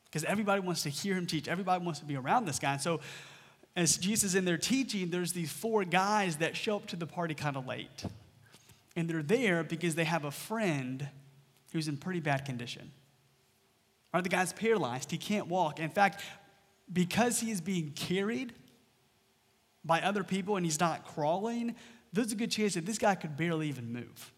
because 0.06 0.24
everybody 0.24 0.62
wants 0.62 0.84
to 0.84 0.90
hear 0.90 1.16
him 1.16 1.28
teach. 1.28 1.50
Everybody 1.50 1.84
wants 1.84 2.00
to 2.00 2.06
be 2.06 2.16
around 2.16 2.46
this 2.46 2.60
guy. 2.60 2.72
And 2.72 2.82
so 2.82 3.01
as 3.75 3.98
Jesus 3.98 4.30
is 4.30 4.36
in 4.36 4.46
there 4.46 4.58
teaching, 4.58 5.10
there's 5.10 5.34
these 5.34 5.51
four 5.51 5.84
guys 5.84 6.38
that 6.38 6.56
show 6.56 6.78
up 6.78 6.88
to 6.88 6.96
the 6.96 7.06
party 7.06 7.34
kind 7.34 7.58
of 7.58 7.68
late. 7.68 8.06
And 8.96 9.10
they're 9.10 9.24
there 9.24 9.64
because 9.64 9.96
they 9.96 10.04
have 10.04 10.26
a 10.26 10.32
friend 10.32 11.08
who's 11.72 11.88
in 11.88 11.98
pretty 11.98 12.20
bad 12.20 12.46
condition. 12.46 12.92
Right? 14.14 14.24
The 14.24 14.30
guy's 14.30 14.54
paralyzed, 14.54 15.12
he 15.12 15.18
can't 15.18 15.48
walk. 15.48 15.80
In 15.80 15.90
fact, 15.90 16.22
because 16.92 17.40
he 17.40 17.52
is 17.52 17.62
being 17.62 17.92
carried 17.92 18.54
by 19.86 20.02
other 20.02 20.24
people 20.24 20.58
and 20.58 20.66
he's 20.66 20.80
not 20.80 21.06
crawling, 21.06 21.76
there's 22.12 22.32
a 22.32 22.36
good 22.36 22.52
chance 22.52 22.74
that 22.74 22.86
this 22.86 22.98
guy 22.98 23.16
could 23.16 23.38
barely 23.38 23.70
even 23.70 23.92
move. 23.92 24.34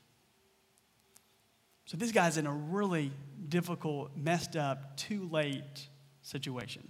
So 1.85 1.97
this 1.97 2.11
guy's 2.11 2.37
in 2.37 2.45
a 2.45 2.53
really 2.53 3.11
difficult, 3.49 4.15
messed 4.15 4.55
up, 4.55 4.95
too 4.95 5.27
late 5.29 5.89
situation. 6.21 6.89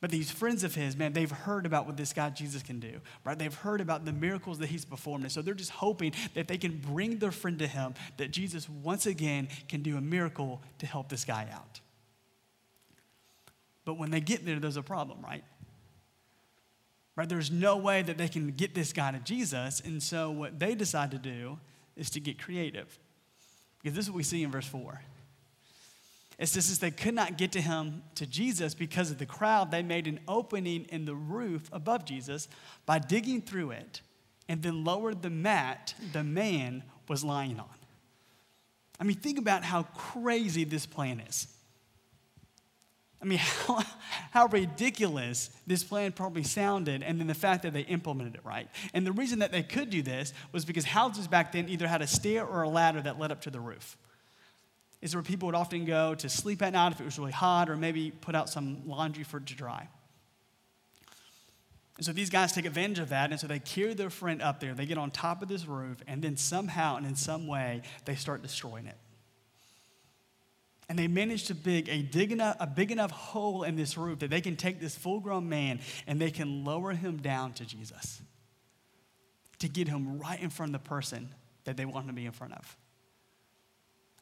But 0.00 0.10
these 0.10 0.30
friends 0.30 0.62
of 0.62 0.76
his, 0.76 0.96
man, 0.96 1.12
they've 1.12 1.30
heard 1.30 1.66
about 1.66 1.86
what 1.86 1.96
this 1.96 2.12
guy 2.12 2.30
Jesus 2.30 2.62
can 2.62 2.78
do, 2.78 3.00
right? 3.24 3.36
They've 3.36 3.52
heard 3.52 3.80
about 3.80 4.04
the 4.04 4.12
miracles 4.12 4.58
that 4.60 4.68
he's 4.68 4.84
performed. 4.84 5.24
And 5.24 5.32
so 5.32 5.42
they're 5.42 5.54
just 5.54 5.72
hoping 5.72 6.12
that 6.34 6.46
they 6.46 6.56
can 6.56 6.76
bring 6.76 7.18
their 7.18 7.32
friend 7.32 7.58
to 7.58 7.66
him, 7.66 7.94
that 8.16 8.30
Jesus 8.30 8.68
once 8.68 9.06
again 9.06 9.48
can 9.68 9.82
do 9.82 9.96
a 9.96 10.00
miracle 10.00 10.62
to 10.78 10.86
help 10.86 11.08
this 11.08 11.24
guy 11.24 11.48
out. 11.52 11.80
But 13.84 13.98
when 13.98 14.12
they 14.12 14.20
get 14.20 14.46
there, 14.46 14.60
there's 14.60 14.76
a 14.76 14.82
problem, 14.82 15.18
right? 15.22 15.42
Right? 17.16 17.28
There's 17.28 17.50
no 17.50 17.76
way 17.76 18.02
that 18.02 18.18
they 18.18 18.28
can 18.28 18.52
get 18.52 18.76
this 18.76 18.92
guy 18.92 19.10
to 19.10 19.18
Jesus. 19.18 19.80
And 19.84 20.00
so 20.00 20.30
what 20.30 20.60
they 20.60 20.76
decide 20.76 21.10
to 21.10 21.18
do 21.18 21.58
is 21.96 22.10
to 22.10 22.20
get 22.20 22.40
creative. 22.40 22.96
Because 23.82 23.96
this 23.96 24.04
is 24.04 24.12
what 24.12 24.18
we 24.18 24.22
see 24.22 24.44
in 24.44 24.52
verse 24.52 24.66
4. 24.66 25.00
It 26.38 26.46
says, 26.46 26.66
since 26.66 26.78
they 26.78 26.92
could 26.92 27.14
not 27.14 27.36
get 27.36 27.52
to 27.52 27.60
him, 27.60 28.02
to 28.14 28.24
Jesus, 28.24 28.72
because 28.72 29.10
of 29.10 29.18
the 29.18 29.26
crowd, 29.26 29.72
they 29.72 29.82
made 29.82 30.06
an 30.06 30.20
opening 30.28 30.86
in 30.90 31.04
the 31.04 31.14
roof 31.14 31.68
above 31.72 32.04
Jesus 32.04 32.48
by 32.86 33.00
digging 33.00 33.42
through 33.42 33.72
it 33.72 34.02
and 34.48 34.62
then 34.62 34.84
lowered 34.84 35.22
the 35.22 35.30
mat 35.30 35.94
the 36.12 36.22
man 36.22 36.84
was 37.08 37.24
lying 37.24 37.58
on. 37.58 37.66
I 39.00 39.04
mean, 39.04 39.16
think 39.16 39.38
about 39.38 39.64
how 39.64 39.82
crazy 39.82 40.64
this 40.64 40.86
plan 40.86 41.20
is. 41.20 41.48
I 43.20 43.24
mean, 43.24 43.38
how, 43.66 43.82
how 44.30 44.46
ridiculous 44.46 45.50
this 45.66 45.82
plan 45.82 46.12
probably 46.12 46.44
sounded, 46.44 47.02
and 47.02 47.18
then 47.18 47.26
the 47.26 47.34
fact 47.34 47.64
that 47.64 47.72
they 47.72 47.82
implemented 47.82 48.36
it 48.36 48.44
right. 48.44 48.68
And 48.94 49.04
the 49.04 49.12
reason 49.12 49.40
that 49.40 49.50
they 49.50 49.64
could 49.64 49.90
do 49.90 50.02
this 50.02 50.32
was 50.52 50.64
because 50.64 50.84
houses 50.84 51.26
back 51.26 51.50
then 51.50 51.68
either 51.68 51.88
had 51.88 52.00
a 52.00 52.06
stair 52.06 52.46
or 52.46 52.62
a 52.62 52.68
ladder 52.68 53.02
that 53.02 53.18
led 53.18 53.32
up 53.32 53.40
to 53.42 53.50
the 53.50 53.60
roof. 53.60 53.96
Is 55.00 55.14
where 55.14 55.22
people 55.22 55.46
would 55.46 55.54
often 55.54 55.84
go 55.84 56.14
to 56.16 56.28
sleep 56.28 56.60
at 56.60 56.72
night 56.72 56.92
if 56.92 57.00
it 57.00 57.04
was 57.04 57.18
really 57.18 57.32
hot, 57.32 57.70
or 57.70 57.76
maybe 57.76 58.10
put 58.10 58.34
out 58.34 58.48
some 58.48 58.82
laundry 58.86 59.24
for 59.24 59.36
it 59.36 59.46
to 59.46 59.54
dry. 59.54 59.88
And 61.98 62.06
so 62.06 62.12
these 62.12 62.30
guys 62.30 62.52
take 62.52 62.64
advantage 62.64 63.00
of 63.00 63.08
that, 63.08 63.30
and 63.30 63.40
so 63.40 63.46
they 63.46 63.58
carry 63.58 63.92
their 63.92 64.10
friend 64.10 64.40
up 64.40 64.60
there. 64.60 64.72
They 64.72 64.86
get 64.86 64.98
on 64.98 65.10
top 65.10 65.42
of 65.42 65.48
this 65.48 65.66
roof, 65.66 65.98
and 66.06 66.22
then 66.22 66.36
somehow 66.36 66.96
and 66.96 67.04
in 67.04 67.16
some 67.16 67.46
way, 67.46 67.82
they 68.04 68.14
start 68.14 68.40
destroying 68.40 68.86
it. 68.86 68.96
And 70.88 70.98
they 70.98 71.08
manage 71.08 71.44
to 71.46 71.54
dig 71.54 71.88
a, 71.88 72.02
dig 72.02 72.32
enough, 72.32 72.56
a 72.60 72.66
big 72.66 72.90
enough 72.90 73.10
hole 73.10 73.62
in 73.64 73.76
this 73.76 73.98
roof 73.98 74.20
that 74.20 74.30
they 74.30 74.40
can 74.40 74.56
take 74.56 74.80
this 74.80 74.96
full 74.96 75.20
grown 75.20 75.48
man 75.48 75.80
and 76.06 76.20
they 76.20 76.30
can 76.30 76.64
lower 76.64 76.92
him 76.92 77.18
down 77.18 77.52
to 77.54 77.66
Jesus 77.66 78.22
to 79.58 79.68
get 79.68 79.88
him 79.88 80.18
right 80.18 80.40
in 80.40 80.50
front 80.50 80.74
of 80.74 80.82
the 80.82 80.88
person 80.88 81.34
that 81.64 81.76
they 81.76 81.84
want 81.84 82.04
him 82.04 82.08
to 82.08 82.14
be 82.14 82.24
in 82.26 82.32
front 82.32 82.54
of. 82.54 82.76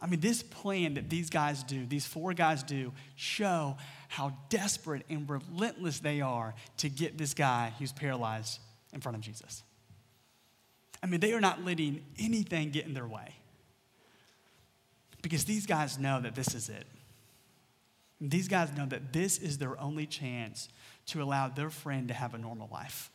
I 0.01 0.07
mean, 0.07 0.21
this 0.21 0.43
plan 0.43 0.95
that 0.95 1.09
these 1.09 1.31
guys 1.31 1.63
do, 1.63 1.87
these 1.87 2.07
four 2.07 2.35
guys 2.35 2.63
do, 2.63 2.93
show 3.15 3.77
how 4.09 4.37
desperate 4.51 5.05
and 5.09 5.29
relentless 5.29 6.01
they 6.01 6.21
are 6.21 6.55
to 6.79 6.89
get 6.89 7.17
this 7.17 7.33
guy 7.33 7.73
who's 7.79 7.93
paralyzed 7.93 8.61
in 8.93 9.01
front 9.01 9.17
of 9.17 9.23
Jesus. 9.23 9.63
I 11.03 11.07
mean, 11.07 11.21
they 11.21 11.33
are 11.33 11.41
not 11.41 11.65
letting 11.65 12.05
anything 12.19 12.71
get 12.71 12.87
in 12.87 12.95
their 12.95 13.07
way. 13.07 13.35
Because 15.23 15.45
these 15.45 15.67
guys 15.67 15.99
know 15.99 16.21
that 16.21 16.35
this 16.35 16.55
is 16.55 16.69
it. 16.69 16.87
These 18.21 18.49
guys 18.49 18.71
know 18.77 18.87
that 18.87 19.13
this 19.13 19.39
is 19.39 19.59
their 19.59 19.79
only 19.81 20.07
chance 20.07 20.69
to 21.07 21.23
allow 21.23 21.49
their 21.49 21.71
friend 21.71 22.09
to 22.09 22.15
have 22.15 22.35
a 22.35 22.39
normal 22.39 22.69
life. 22.73 23.11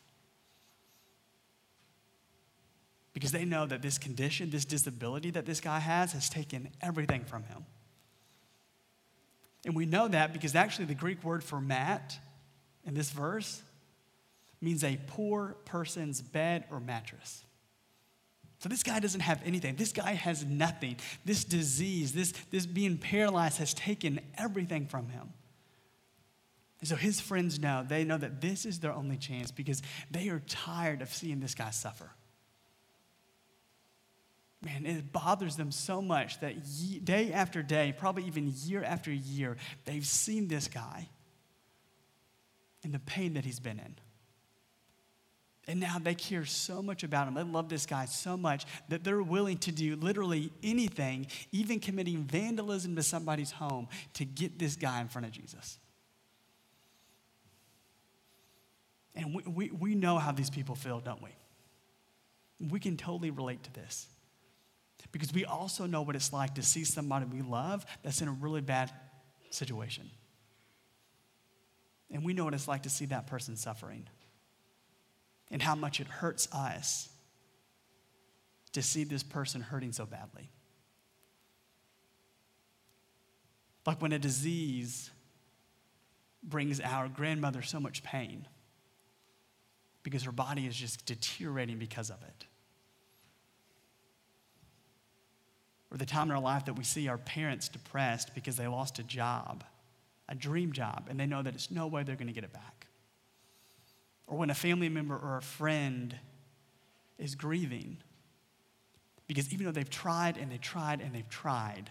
Because 3.12 3.32
they 3.32 3.44
know 3.44 3.66
that 3.66 3.82
this 3.82 3.98
condition, 3.98 4.50
this 4.50 4.64
disability 4.64 5.30
that 5.30 5.44
this 5.44 5.60
guy 5.60 5.78
has, 5.78 6.12
has 6.12 6.28
taken 6.28 6.70
everything 6.80 7.24
from 7.24 7.44
him. 7.44 7.66
And 9.64 9.76
we 9.76 9.86
know 9.86 10.08
that 10.08 10.32
because 10.32 10.54
actually 10.54 10.86
the 10.86 10.94
Greek 10.94 11.22
word 11.22 11.44
for 11.44 11.60
mat 11.60 12.18
in 12.84 12.94
this 12.94 13.10
verse 13.10 13.62
means 14.60 14.82
a 14.82 14.98
poor 15.08 15.56
person's 15.64 16.20
bed 16.20 16.64
or 16.70 16.80
mattress. 16.80 17.44
So 18.58 18.68
this 18.68 18.84
guy 18.84 19.00
doesn't 19.00 19.20
have 19.20 19.40
anything. 19.44 19.74
This 19.74 19.92
guy 19.92 20.12
has 20.12 20.44
nothing. 20.44 20.96
This 21.24 21.44
disease, 21.44 22.12
this, 22.12 22.32
this 22.50 22.64
being 22.64 22.96
paralyzed 22.96 23.58
has 23.58 23.74
taken 23.74 24.20
everything 24.38 24.86
from 24.86 25.08
him. 25.08 25.32
And 26.78 26.88
so 26.88 26.94
his 26.94 27.20
friends 27.20 27.58
know, 27.58 27.84
they 27.86 28.04
know 28.04 28.18
that 28.18 28.40
this 28.40 28.64
is 28.64 28.78
their 28.78 28.92
only 28.92 29.16
chance 29.16 29.50
because 29.50 29.82
they 30.10 30.28
are 30.28 30.40
tired 30.46 31.02
of 31.02 31.12
seeing 31.12 31.40
this 31.40 31.54
guy 31.54 31.70
suffer. 31.70 32.10
Man, 34.64 34.86
it 34.86 35.12
bothers 35.12 35.56
them 35.56 35.72
so 35.72 36.00
much 36.00 36.38
that 36.40 36.54
day 37.04 37.32
after 37.32 37.62
day, 37.62 37.94
probably 37.96 38.24
even 38.24 38.52
year 38.64 38.84
after 38.84 39.10
year, 39.10 39.56
they've 39.84 40.06
seen 40.06 40.46
this 40.46 40.68
guy 40.68 41.08
and 42.84 42.94
the 42.94 43.00
pain 43.00 43.34
that 43.34 43.44
he's 43.44 43.58
been 43.58 43.78
in. 43.80 43.96
And 45.68 45.78
now 45.78 45.98
they 46.00 46.14
care 46.14 46.44
so 46.44 46.82
much 46.82 47.04
about 47.04 47.28
him. 47.28 47.34
They 47.34 47.42
love 47.42 47.68
this 47.68 47.86
guy 47.86 48.06
so 48.06 48.36
much 48.36 48.66
that 48.88 49.04
they're 49.04 49.22
willing 49.22 49.58
to 49.58 49.72
do 49.72 49.94
literally 49.96 50.52
anything, 50.62 51.28
even 51.52 51.78
committing 51.78 52.24
vandalism 52.24 52.96
to 52.96 53.02
somebody's 53.02 53.52
home, 53.52 53.88
to 54.14 54.24
get 54.24 54.58
this 54.58 54.74
guy 54.74 55.00
in 55.00 55.08
front 55.08 55.26
of 55.26 55.32
Jesus. 55.32 55.78
And 59.14 59.34
we, 59.34 59.42
we, 59.42 59.70
we 59.70 59.94
know 59.94 60.18
how 60.18 60.32
these 60.32 60.50
people 60.50 60.74
feel, 60.74 60.98
don't 60.98 61.22
we? 61.22 61.30
We 62.68 62.80
can 62.80 62.96
totally 62.96 63.30
relate 63.30 63.62
to 63.64 63.72
this. 63.72 64.08
Because 65.12 65.32
we 65.32 65.44
also 65.44 65.86
know 65.86 66.02
what 66.02 66.16
it's 66.16 66.32
like 66.32 66.54
to 66.54 66.62
see 66.62 66.84
somebody 66.84 67.26
we 67.26 67.42
love 67.42 67.84
that's 68.02 68.22
in 68.22 68.28
a 68.28 68.32
really 68.32 68.62
bad 68.62 68.90
situation. 69.50 70.10
And 72.10 72.24
we 72.24 72.32
know 72.32 72.44
what 72.44 72.54
it's 72.54 72.68
like 72.68 72.82
to 72.82 72.90
see 72.90 73.06
that 73.06 73.26
person 73.26 73.56
suffering 73.56 74.06
and 75.50 75.62
how 75.62 75.74
much 75.74 76.00
it 76.00 76.06
hurts 76.06 76.48
us 76.52 77.10
to 78.72 78.82
see 78.82 79.04
this 79.04 79.22
person 79.22 79.60
hurting 79.60 79.92
so 79.92 80.06
badly. 80.06 80.50
Like 83.86 84.00
when 84.00 84.12
a 84.12 84.18
disease 84.18 85.10
brings 86.42 86.80
our 86.80 87.08
grandmother 87.08 87.62
so 87.62 87.78
much 87.78 88.02
pain 88.02 88.46
because 90.02 90.24
her 90.24 90.32
body 90.32 90.66
is 90.66 90.74
just 90.74 91.04
deteriorating 91.06 91.78
because 91.78 92.10
of 92.10 92.22
it. 92.22 92.46
Or 95.92 95.98
the 95.98 96.06
time 96.06 96.30
in 96.30 96.36
our 96.36 96.42
life 96.42 96.64
that 96.64 96.74
we 96.74 96.84
see 96.84 97.08
our 97.08 97.18
parents 97.18 97.68
depressed 97.68 98.34
because 98.34 98.56
they 98.56 98.66
lost 98.66 98.98
a 98.98 99.02
job, 99.02 99.62
a 100.28 100.34
dream 100.34 100.72
job, 100.72 101.06
and 101.10 101.20
they 101.20 101.26
know 101.26 101.42
that 101.42 101.54
it's 101.54 101.70
no 101.70 101.86
way 101.86 102.02
they're 102.02 102.16
going 102.16 102.28
to 102.28 102.32
get 102.32 102.44
it 102.44 102.52
back 102.52 102.82
or 104.32 104.38
when 104.38 104.48
a 104.48 104.54
family 104.54 104.88
member 104.88 105.14
or 105.14 105.36
a 105.36 105.42
friend 105.42 106.18
is 107.18 107.34
grieving. 107.34 107.98
Because 109.26 109.52
even 109.52 109.66
though 109.66 109.72
they've 109.72 109.90
tried 109.90 110.38
and 110.38 110.50
they've 110.50 110.60
tried 110.60 111.02
and 111.02 111.14
they've 111.14 111.28
tried, 111.28 111.90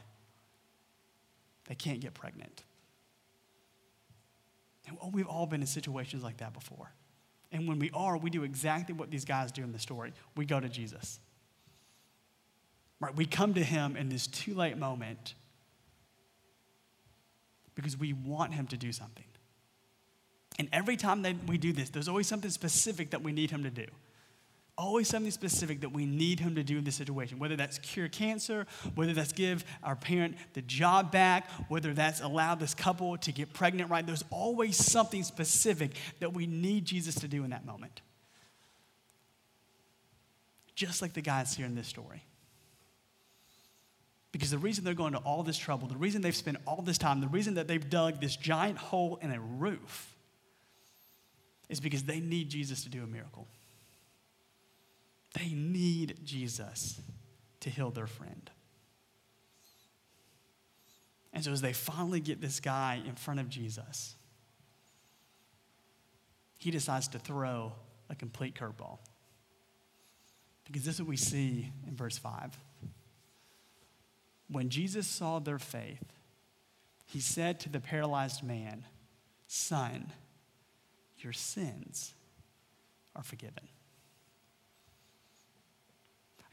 they 1.67 1.75
can't 1.75 1.99
get 1.99 2.15
pregnant. 2.15 2.63
And 4.87 4.97
we've 5.13 5.27
all 5.27 5.45
been 5.45 5.61
in 5.61 5.67
situations 5.67 6.23
like 6.23 6.37
that 6.37 6.51
before. 6.51 6.91
And 7.51 7.67
when 7.67 7.77
we 7.77 7.91
are, 7.93 8.17
we 8.17 8.31
do 8.31 8.41
exactly 8.41 8.95
what 8.95 9.11
these 9.11 9.23
guys 9.23 9.51
do 9.51 9.63
in 9.63 9.71
the 9.71 9.79
story. 9.79 10.11
We 10.35 10.45
go 10.45 10.59
to 10.59 10.67
Jesus. 10.67 11.19
Right? 13.01 13.15
We 13.15 13.25
come 13.25 13.55
to 13.55 13.63
him 13.63 13.97
in 13.97 14.07
this 14.09 14.27
too 14.27 14.53
late 14.53 14.77
moment 14.77 15.33
because 17.73 17.97
we 17.97 18.13
want 18.13 18.53
him 18.53 18.67
to 18.67 18.77
do 18.77 18.91
something. 18.91 19.25
And 20.59 20.69
every 20.71 20.95
time 20.95 21.23
that 21.23 21.35
we 21.47 21.57
do 21.57 21.73
this, 21.73 21.89
there's 21.89 22.07
always 22.07 22.27
something 22.27 22.51
specific 22.51 23.09
that 23.09 23.23
we 23.23 23.31
need 23.31 23.49
him 23.49 23.63
to 23.63 23.71
do. 23.71 23.87
Always 24.77 25.07
something 25.07 25.31
specific 25.31 25.81
that 25.81 25.91
we 25.91 26.05
need 26.05 26.39
him 26.39 26.53
to 26.55 26.63
do 26.63 26.77
in 26.77 26.83
this 26.83 26.95
situation, 26.95 27.39
whether 27.39 27.55
that's 27.55 27.79
cure 27.79 28.07
cancer, 28.07 28.67
whether 28.93 29.13
that's 29.13 29.31
give 29.31 29.65
our 29.83 29.95
parent 29.95 30.35
the 30.53 30.61
job 30.61 31.11
back, 31.11 31.49
whether 31.67 31.93
that's 31.93 32.21
allow 32.21 32.53
this 32.53 32.75
couple 32.75 33.17
to 33.17 33.31
get 33.31 33.51
pregnant 33.53 33.89
right. 33.89 34.05
There's 34.05 34.23
always 34.29 34.77
something 34.77 35.23
specific 35.23 35.91
that 36.19 36.33
we 36.33 36.45
need 36.45 36.85
Jesus 36.85 37.15
to 37.15 37.27
do 37.27 37.43
in 37.43 37.49
that 37.49 37.65
moment. 37.65 38.01
Just 40.75 41.01
like 41.01 41.13
the 41.13 41.21
guys 41.21 41.55
here 41.55 41.65
in 41.65 41.75
this 41.75 41.87
story. 41.87 42.23
Because 44.31 44.49
the 44.49 44.57
reason 44.57 44.83
they're 44.83 44.93
going 44.93 45.13
to 45.13 45.19
all 45.19 45.43
this 45.43 45.57
trouble, 45.57 45.87
the 45.87 45.97
reason 45.97 46.21
they've 46.21 46.35
spent 46.35 46.57
all 46.65 46.81
this 46.81 46.97
time, 46.97 47.19
the 47.19 47.27
reason 47.27 47.55
that 47.55 47.67
they've 47.67 47.89
dug 47.89 48.21
this 48.21 48.35
giant 48.35 48.77
hole 48.77 49.19
in 49.21 49.31
a 49.31 49.39
roof 49.39 50.15
is 51.69 51.79
because 51.79 52.03
they 52.03 52.19
need 52.19 52.49
Jesus 52.49 52.83
to 52.83 52.89
do 52.89 53.03
a 53.03 53.07
miracle. 53.07 53.47
They 55.33 55.49
need 55.49 56.19
Jesus 56.23 56.99
to 57.61 57.69
heal 57.69 57.89
their 57.89 58.07
friend. 58.07 58.49
And 61.33 61.43
so, 61.43 61.51
as 61.51 61.61
they 61.61 61.71
finally 61.73 62.19
get 62.19 62.41
this 62.41 62.59
guy 62.59 63.01
in 63.05 63.15
front 63.15 63.39
of 63.39 63.49
Jesus, 63.49 64.15
he 66.57 66.71
decides 66.71 67.07
to 67.09 67.19
throw 67.19 67.71
a 68.09 68.15
complete 68.15 68.53
curveball. 68.55 68.99
Because 70.65 70.83
this 70.83 70.95
is 70.95 71.01
what 71.01 71.09
we 71.09 71.17
see 71.17 71.71
in 71.87 71.95
verse 71.95 72.17
5. 72.17 72.57
When 74.51 74.69
Jesus 74.69 75.07
saw 75.07 75.39
their 75.39 75.59
faith, 75.59 76.03
he 77.05 77.19
said 77.19 77.59
to 77.61 77.69
the 77.69 77.79
paralyzed 77.79 78.43
man, 78.43 78.83
Son, 79.47 80.11
your 81.19 81.33
sins 81.33 82.13
are 83.15 83.23
forgiven. 83.23 83.67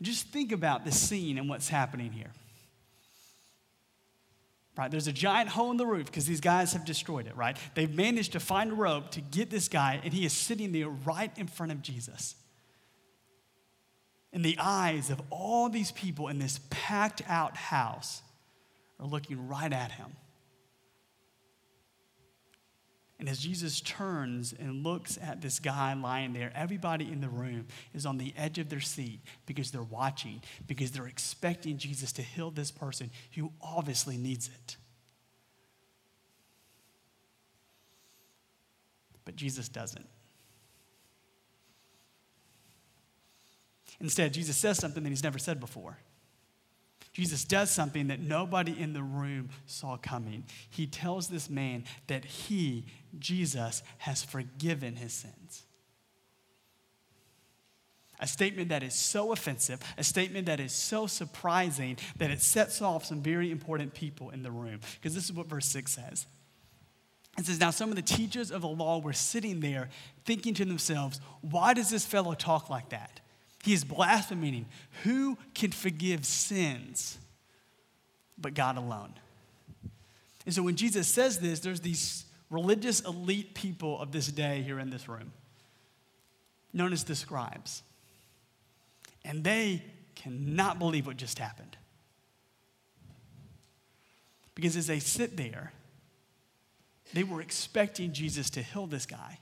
Just 0.00 0.28
think 0.28 0.52
about 0.52 0.84
the 0.84 0.92
scene 0.92 1.38
and 1.38 1.48
what's 1.48 1.68
happening 1.68 2.12
here. 2.12 2.30
Right, 4.76 4.88
there's 4.88 5.08
a 5.08 5.12
giant 5.12 5.48
hole 5.48 5.72
in 5.72 5.76
the 5.76 5.86
roof 5.86 6.06
because 6.06 6.24
these 6.24 6.40
guys 6.40 6.72
have 6.74 6.84
destroyed 6.84 7.26
it, 7.26 7.36
right? 7.36 7.56
They've 7.74 7.92
managed 7.92 8.32
to 8.32 8.40
find 8.40 8.70
a 8.70 8.74
rope 8.74 9.10
to 9.12 9.20
get 9.20 9.50
this 9.50 9.66
guy, 9.66 10.00
and 10.04 10.12
he 10.12 10.24
is 10.24 10.32
sitting 10.32 10.70
there 10.70 10.88
right 10.88 11.36
in 11.36 11.48
front 11.48 11.72
of 11.72 11.82
Jesus. 11.82 12.36
And 14.32 14.44
the 14.44 14.56
eyes 14.58 15.10
of 15.10 15.22
all 15.30 15.68
these 15.68 15.90
people 15.92 16.28
in 16.28 16.38
this 16.38 16.60
packed 16.70 17.22
out 17.28 17.56
house 17.56 18.22
are 19.00 19.06
looking 19.06 19.48
right 19.48 19.72
at 19.72 19.92
him. 19.92 20.16
And 23.18 23.28
as 23.28 23.40
Jesus 23.40 23.80
turns 23.80 24.54
and 24.56 24.84
looks 24.84 25.18
at 25.20 25.40
this 25.40 25.58
guy 25.58 25.92
lying 25.94 26.32
there, 26.34 26.52
everybody 26.54 27.10
in 27.10 27.20
the 27.20 27.28
room 27.28 27.66
is 27.92 28.06
on 28.06 28.16
the 28.16 28.32
edge 28.36 28.58
of 28.58 28.68
their 28.68 28.80
seat 28.80 29.20
because 29.44 29.72
they're 29.72 29.82
watching, 29.82 30.40
because 30.68 30.92
they're 30.92 31.08
expecting 31.08 31.78
Jesus 31.78 32.12
to 32.12 32.22
heal 32.22 32.52
this 32.52 32.70
person 32.70 33.10
who 33.34 33.50
obviously 33.60 34.16
needs 34.16 34.48
it. 34.48 34.76
But 39.24 39.34
Jesus 39.34 39.68
doesn't. 39.68 40.06
Instead, 44.00 44.32
Jesus 44.32 44.56
says 44.56 44.78
something 44.78 45.02
that 45.02 45.08
he's 45.08 45.24
never 45.24 45.38
said 45.38 45.60
before. 45.60 45.98
Jesus 47.12 47.44
does 47.44 47.70
something 47.70 48.08
that 48.08 48.20
nobody 48.20 48.78
in 48.78 48.92
the 48.92 49.02
room 49.02 49.48
saw 49.66 49.96
coming. 49.96 50.44
He 50.70 50.86
tells 50.86 51.26
this 51.28 51.50
man 51.50 51.84
that 52.06 52.24
he, 52.24 52.86
Jesus, 53.18 53.82
has 53.98 54.22
forgiven 54.22 54.94
his 54.94 55.12
sins. 55.12 55.64
A 58.20 58.26
statement 58.26 58.68
that 58.68 58.82
is 58.82 58.94
so 58.94 59.32
offensive, 59.32 59.80
a 59.96 60.04
statement 60.04 60.46
that 60.46 60.60
is 60.60 60.72
so 60.72 61.06
surprising 61.06 61.96
that 62.18 62.30
it 62.30 62.40
sets 62.40 62.82
off 62.82 63.04
some 63.04 63.20
very 63.20 63.50
important 63.50 63.94
people 63.94 64.30
in 64.30 64.42
the 64.42 64.50
room. 64.50 64.80
Because 64.94 65.14
this 65.14 65.24
is 65.24 65.32
what 65.32 65.46
verse 65.46 65.66
6 65.66 65.92
says. 65.92 66.26
It 67.36 67.46
says, 67.46 67.60
Now 67.60 67.70
some 67.70 67.90
of 67.90 67.96
the 67.96 68.02
teachers 68.02 68.50
of 68.50 68.62
the 68.62 68.68
law 68.68 69.00
were 69.00 69.12
sitting 69.12 69.60
there 69.60 69.88
thinking 70.24 70.54
to 70.54 70.64
themselves, 70.64 71.20
Why 71.40 71.74
does 71.74 71.90
this 71.90 72.04
fellow 72.04 72.34
talk 72.34 72.68
like 72.68 72.88
that? 72.90 73.20
He 73.68 73.74
is 73.74 73.84
blaspheming. 73.84 74.64
Who 75.02 75.36
can 75.52 75.72
forgive 75.72 76.24
sins 76.24 77.18
but 78.38 78.54
God 78.54 78.78
alone? 78.78 79.12
And 80.46 80.54
so 80.54 80.62
when 80.62 80.74
Jesus 80.74 81.06
says 81.06 81.38
this, 81.38 81.60
there's 81.60 81.82
these 81.82 82.24
religious 82.48 83.00
elite 83.00 83.52
people 83.52 84.00
of 84.00 84.10
this 84.10 84.28
day 84.28 84.62
here 84.62 84.78
in 84.78 84.88
this 84.88 85.06
room, 85.06 85.32
known 86.72 86.94
as 86.94 87.04
the 87.04 87.14
scribes. 87.14 87.82
And 89.22 89.44
they 89.44 89.82
cannot 90.14 90.78
believe 90.78 91.06
what 91.06 91.18
just 91.18 91.38
happened. 91.38 91.76
Because 94.54 94.78
as 94.78 94.86
they 94.86 94.98
sit 94.98 95.36
there, 95.36 95.74
they 97.12 97.22
were 97.22 97.42
expecting 97.42 98.14
Jesus 98.14 98.48
to 98.48 98.62
heal 98.62 98.86
this 98.86 99.04
guy. 99.04 99.40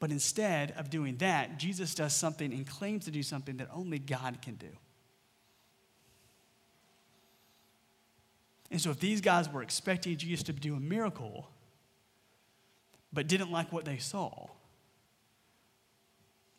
But 0.00 0.10
instead 0.10 0.72
of 0.76 0.90
doing 0.90 1.16
that, 1.18 1.58
Jesus 1.58 1.94
does 1.94 2.14
something 2.14 2.52
and 2.52 2.66
claims 2.66 3.04
to 3.06 3.10
do 3.10 3.22
something 3.22 3.56
that 3.58 3.68
only 3.72 3.98
God 3.98 4.42
can 4.42 4.56
do. 4.56 4.68
And 8.70 8.80
so, 8.80 8.90
if 8.90 8.98
these 8.98 9.20
guys 9.20 9.48
were 9.48 9.62
expecting 9.62 10.16
Jesus 10.16 10.42
to 10.44 10.52
do 10.52 10.74
a 10.74 10.80
miracle, 10.80 11.48
but 13.12 13.28
didn't 13.28 13.52
like 13.52 13.72
what 13.72 13.84
they 13.84 13.98
saw, 13.98 14.48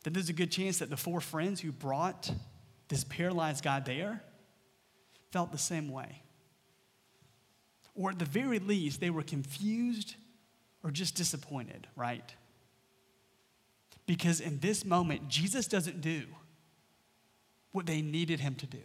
then 0.03 0.13
there's 0.13 0.29
a 0.29 0.33
good 0.33 0.51
chance 0.51 0.79
that 0.79 0.89
the 0.89 0.97
four 0.97 1.19
friends 1.19 1.59
who 1.59 1.71
brought 1.71 2.31
this 2.87 3.03
paralyzed 3.03 3.63
guy 3.63 3.79
there 3.79 4.23
felt 5.31 5.51
the 5.51 5.57
same 5.57 5.89
way. 5.89 6.21
Or 7.95 8.11
at 8.11 8.19
the 8.19 8.25
very 8.25 8.59
least, 8.59 8.99
they 8.99 9.09
were 9.09 9.23
confused 9.23 10.15
or 10.83 10.91
just 10.91 11.15
disappointed, 11.15 11.87
right? 11.95 12.33
Because 14.05 14.39
in 14.39 14.59
this 14.59 14.85
moment, 14.85 15.27
Jesus 15.27 15.67
doesn't 15.67 16.01
do 16.01 16.23
what 17.71 17.85
they 17.85 18.01
needed 18.01 18.39
him 18.39 18.55
to 18.55 18.67
do. 18.67 18.79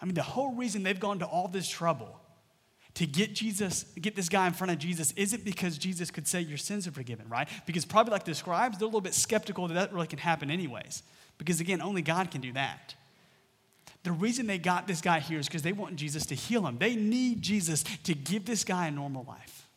I 0.00 0.06
mean, 0.06 0.14
the 0.14 0.22
whole 0.22 0.54
reason 0.54 0.82
they've 0.82 0.98
gone 0.98 1.18
to 1.18 1.26
all 1.26 1.48
this 1.48 1.68
trouble 1.68 2.20
to 2.94 3.06
get 3.06 3.34
Jesus, 3.34 3.84
get 4.00 4.16
this 4.16 4.28
guy 4.28 4.46
in 4.46 4.52
front 4.52 4.72
of 4.72 4.78
Jesus, 4.78 5.12
isn't 5.12 5.44
because 5.44 5.78
Jesus 5.78 6.10
could 6.10 6.26
say 6.26 6.40
your 6.40 6.58
sins 6.58 6.88
are 6.88 6.92
forgiven, 6.92 7.28
right? 7.28 7.48
Because 7.66 7.84
probably 7.84 8.12
like 8.12 8.24
the 8.24 8.34
scribes, 8.34 8.78
they're 8.78 8.86
a 8.86 8.88
little 8.88 9.00
bit 9.00 9.14
skeptical 9.14 9.68
that 9.68 9.74
that 9.74 9.92
really 9.92 10.06
can 10.06 10.18
happen 10.18 10.50
anyways. 10.50 11.02
Because 11.38 11.60
again, 11.60 11.80
only 11.80 12.02
God 12.02 12.30
can 12.30 12.40
do 12.40 12.52
that. 12.54 12.94
The 14.02 14.12
reason 14.12 14.46
they 14.46 14.58
got 14.58 14.86
this 14.86 15.00
guy 15.00 15.20
here 15.20 15.38
is 15.38 15.46
because 15.46 15.62
they 15.62 15.72
want 15.72 15.96
Jesus 15.96 16.26
to 16.26 16.34
heal 16.34 16.66
him. 16.66 16.78
They 16.78 16.96
need 16.96 17.42
Jesus 17.42 17.84
to 18.04 18.14
give 18.14 18.46
this 18.46 18.64
guy 18.64 18.86
a 18.86 18.90
normal 18.90 19.24
life. 19.28 19.68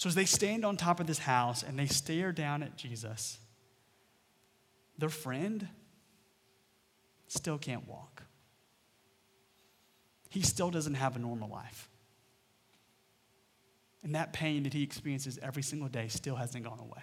So 0.00 0.08
as 0.08 0.14
they 0.14 0.24
stand 0.24 0.64
on 0.64 0.78
top 0.78 0.98
of 0.98 1.06
this 1.06 1.18
house 1.18 1.62
and 1.62 1.78
they 1.78 1.84
stare 1.84 2.32
down 2.32 2.62
at 2.62 2.74
Jesus, 2.74 3.38
their 4.96 5.10
friend 5.10 5.68
still 7.28 7.58
can't 7.58 7.86
walk. 7.86 8.22
He 10.30 10.40
still 10.40 10.70
doesn't 10.70 10.94
have 10.94 11.16
a 11.16 11.18
normal 11.18 11.50
life. 11.50 11.90
And 14.02 14.14
that 14.14 14.32
pain 14.32 14.62
that 14.62 14.72
he 14.72 14.82
experiences 14.82 15.38
every 15.42 15.62
single 15.62 15.90
day 15.90 16.08
still 16.08 16.36
hasn't 16.36 16.64
gone 16.64 16.80
away. 16.80 17.02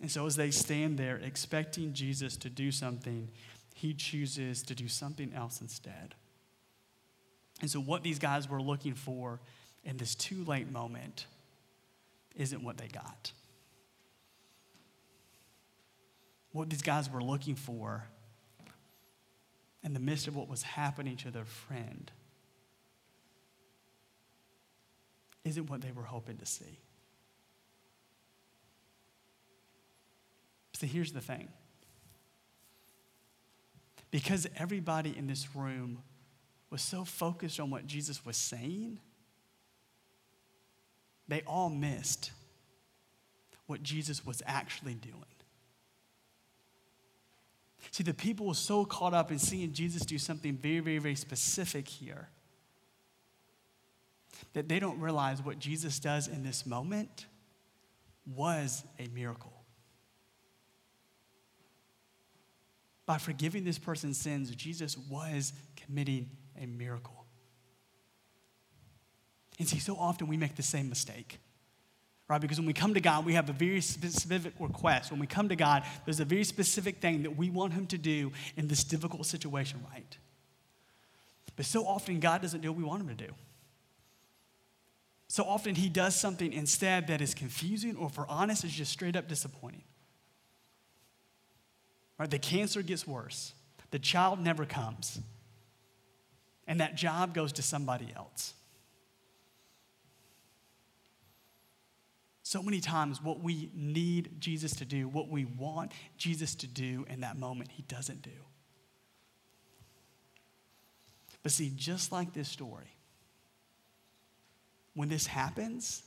And 0.00 0.08
so, 0.08 0.26
as 0.26 0.36
they 0.36 0.52
stand 0.52 0.96
there 0.96 1.16
expecting 1.16 1.92
Jesus 1.92 2.36
to 2.36 2.48
do 2.48 2.70
something, 2.70 3.30
he 3.74 3.94
chooses 3.94 4.62
to 4.62 4.76
do 4.76 4.86
something 4.86 5.32
else 5.34 5.60
instead. 5.60 6.14
And 7.64 7.70
so, 7.70 7.80
what 7.80 8.02
these 8.02 8.18
guys 8.18 8.46
were 8.46 8.60
looking 8.60 8.92
for 8.92 9.40
in 9.84 9.96
this 9.96 10.14
too 10.14 10.44
late 10.44 10.70
moment 10.70 11.24
isn't 12.36 12.62
what 12.62 12.76
they 12.76 12.88
got. 12.88 13.32
What 16.52 16.68
these 16.68 16.82
guys 16.82 17.08
were 17.08 17.22
looking 17.22 17.54
for 17.54 18.04
in 19.82 19.94
the 19.94 19.98
midst 19.98 20.28
of 20.28 20.36
what 20.36 20.46
was 20.46 20.62
happening 20.62 21.16
to 21.16 21.30
their 21.30 21.46
friend 21.46 22.12
isn't 25.46 25.70
what 25.70 25.80
they 25.80 25.92
were 25.92 26.02
hoping 26.02 26.36
to 26.36 26.44
see. 26.44 26.80
So 30.74 30.86
here's 30.86 31.12
the 31.12 31.22
thing. 31.22 31.48
Because 34.10 34.46
everybody 34.58 35.16
in 35.16 35.26
this 35.26 35.48
room 35.56 36.02
was 36.74 36.82
so 36.82 37.04
focused 37.04 37.60
on 37.60 37.70
what 37.70 37.86
Jesus 37.86 38.26
was 38.26 38.36
saying, 38.36 38.98
they 41.28 41.40
all 41.46 41.70
missed 41.70 42.32
what 43.68 43.84
Jesus 43.84 44.26
was 44.26 44.42
actually 44.44 44.94
doing. 44.94 45.14
See, 47.92 48.02
the 48.02 48.12
people 48.12 48.48
were 48.48 48.54
so 48.54 48.84
caught 48.84 49.14
up 49.14 49.30
in 49.30 49.38
seeing 49.38 49.72
Jesus 49.72 50.04
do 50.04 50.18
something 50.18 50.56
very, 50.56 50.80
very, 50.80 50.98
very 50.98 51.14
specific 51.14 51.86
here 51.86 52.28
that 54.54 54.68
they 54.68 54.80
don't 54.80 54.98
realize 54.98 55.40
what 55.40 55.60
Jesus 55.60 56.00
does 56.00 56.26
in 56.26 56.42
this 56.42 56.66
moment 56.66 57.26
was 58.26 58.82
a 58.98 59.06
miracle. 59.14 59.52
By 63.06 63.18
forgiving 63.18 63.62
this 63.62 63.78
person's 63.78 64.18
sins, 64.18 64.50
Jesus 64.56 64.98
was 64.98 65.52
committing 65.76 66.30
a 66.60 66.66
miracle. 66.66 67.24
And 69.58 69.68
see, 69.68 69.78
so 69.78 69.96
often 69.96 70.26
we 70.26 70.36
make 70.36 70.56
the 70.56 70.62
same 70.62 70.88
mistake, 70.88 71.38
right? 72.28 72.40
Because 72.40 72.58
when 72.58 72.66
we 72.66 72.72
come 72.72 72.94
to 72.94 73.00
God, 73.00 73.24
we 73.24 73.34
have 73.34 73.48
a 73.48 73.52
very 73.52 73.80
specific 73.80 74.52
request. 74.58 75.10
When 75.10 75.20
we 75.20 75.26
come 75.26 75.48
to 75.48 75.56
God, 75.56 75.84
there's 76.04 76.20
a 76.20 76.24
very 76.24 76.44
specific 76.44 77.00
thing 77.00 77.22
that 77.22 77.36
we 77.36 77.50
want 77.50 77.72
Him 77.72 77.86
to 77.88 77.98
do 77.98 78.32
in 78.56 78.66
this 78.66 78.82
difficult 78.82 79.26
situation, 79.26 79.80
right? 79.92 80.18
But 81.56 81.66
so 81.66 81.86
often, 81.86 82.18
God 82.18 82.42
doesn't 82.42 82.62
do 82.62 82.72
what 82.72 82.78
we 82.78 82.84
want 82.84 83.02
Him 83.02 83.16
to 83.16 83.26
do. 83.26 83.32
So 85.28 85.44
often, 85.44 85.76
He 85.76 85.88
does 85.88 86.18
something 86.18 86.52
instead 86.52 87.06
that 87.06 87.20
is 87.20 87.32
confusing, 87.32 87.96
or 87.96 88.10
for 88.10 88.26
honest, 88.28 88.64
is 88.64 88.72
just 88.72 88.90
straight 88.90 89.14
up 89.14 89.28
disappointing. 89.28 89.84
Right? 92.18 92.30
The 92.30 92.38
cancer 92.40 92.82
gets 92.82 93.06
worse, 93.06 93.54
the 93.92 94.00
child 94.00 94.40
never 94.40 94.64
comes, 94.64 95.20
and 96.66 96.80
that 96.80 96.94
job 96.94 97.34
goes 97.34 97.52
to 97.54 97.62
somebody 97.62 98.12
else. 98.14 98.54
So 102.42 102.62
many 102.62 102.80
times, 102.80 103.22
what 103.22 103.40
we 103.40 103.70
need 103.74 104.40
Jesus 104.40 104.76
to 104.76 104.84
do, 104.84 105.08
what 105.08 105.28
we 105.28 105.44
want 105.44 105.92
Jesus 106.16 106.54
to 106.56 106.66
do 106.66 107.04
in 107.08 107.20
that 107.22 107.36
moment, 107.36 107.70
he 107.72 107.82
doesn't 107.82 108.22
do. 108.22 108.30
But 111.42 111.52
see, 111.52 111.72
just 111.74 112.12
like 112.12 112.32
this 112.32 112.48
story, 112.48 112.94
when 114.94 115.08
this 115.08 115.26
happens, 115.26 116.02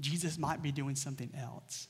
Jesus 0.00 0.38
might 0.38 0.62
be 0.62 0.72
doing 0.72 0.94
something 0.94 1.30
else. 1.36 1.88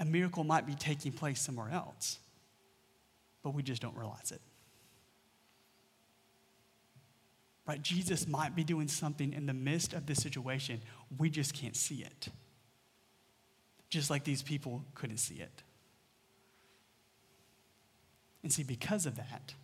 A 0.00 0.04
miracle 0.04 0.44
might 0.44 0.66
be 0.66 0.74
taking 0.74 1.12
place 1.12 1.40
somewhere 1.40 1.70
else, 1.70 2.18
but 3.42 3.54
we 3.54 3.62
just 3.62 3.80
don't 3.80 3.96
realize 3.96 4.32
it. 4.32 4.40
Right? 7.66 7.80
Jesus 7.80 8.28
might 8.28 8.54
be 8.54 8.64
doing 8.64 8.88
something 8.88 9.32
in 9.32 9.46
the 9.46 9.54
midst 9.54 9.94
of 9.94 10.06
this 10.06 10.22
situation. 10.22 10.82
We 11.16 11.30
just 11.30 11.54
can't 11.54 11.76
see 11.76 12.02
it. 12.02 12.28
Just 13.88 14.10
like 14.10 14.24
these 14.24 14.42
people 14.42 14.84
couldn't 14.94 15.18
see 15.18 15.36
it. 15.36 15.62
And 18.42 18.52
see, 18.52 18.62
because 18.62 19.06
of 19.06 19.16
that, 19.16 19.54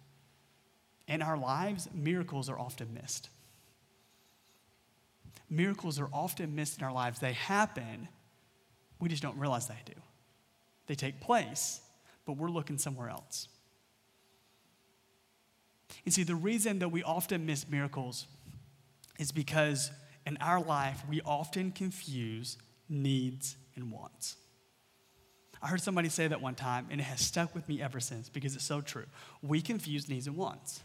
in 1.07 1.21
our 1.21 1.37
lives, 1.37 1.89
miracles 1.93 2.49
are 2.49 2.59
often 2.59 2.95
missed. 2.95 3.29
Miracles 5.51 5.99
are 5.99 6.09
often 6.13 6.55
missed 6.55 6.79
in 6.79 6.85
our 6.85 6.93
lives. 6.93 7.19
They 7.19 7.33
happen, 7.33 8.09
we 9.01 9.09
just 9.09 9.23
don't 9.23 9.37
realize 9.37 9.67
they 9.67 9.75
do. 9.85 10.01
They 10.87 10.95
take 10.95 11.21
place, 11.21 11.81
but 12.25 12.37
we're 12.37 12.51
looking 12.51 12.79
somewhere 12.79 13.11
else. 13.11 13.49
And 16.05 16.15
see, 16.15 16.23
the 16.23 16.35
reason 16.35 16.79
that 16.81 16.91
we 16.91 17.03
often 17.03 17.47
miss 17.47 17.69
miracles 17.69 18.27
is 19.19 19.33
because 19.33 19.91
in 20.27 20.37
our 20.39 20.61
life, 20.61 21.03
we 21.09 21.21
often 21.23 21.73
confuse 21.73 22.57
needs 22.89 23.57
and 23.77 23.91
wants. 23.91 24.37
I 25.63 25.69
heard 25.69 25.83
somebody 25.83 26.09
say 26.09 26.27
that 26.27 26.41
one 26.41 26.55
time, 26.55 26.87
and 26.91 27.01
it 27.01 27.05
has 27.05 27.21
stuck 27.21 27.55
with 27.55 27.69
me 27.69 27.83
ever 27.83 28.01
since 28.01 28.29
because 28.29 28.55
it's 28.55 28.65
so 28.65 28.81
true. 28.81 29.05
We 29.43 29.61
confuse 29.61 30.09
needs 30.09 30.27
and 30.27 30.37
wants. 30.37 30.81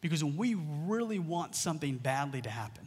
Because 0.00 0.22
when 0.22 0.36
we 0.36 0.54
really 0.54 1.18
want 1.18 1.54
something 1.54 1.96
badly 1.96 2.42
to 2.42 2.50
happen, 2.50 2.86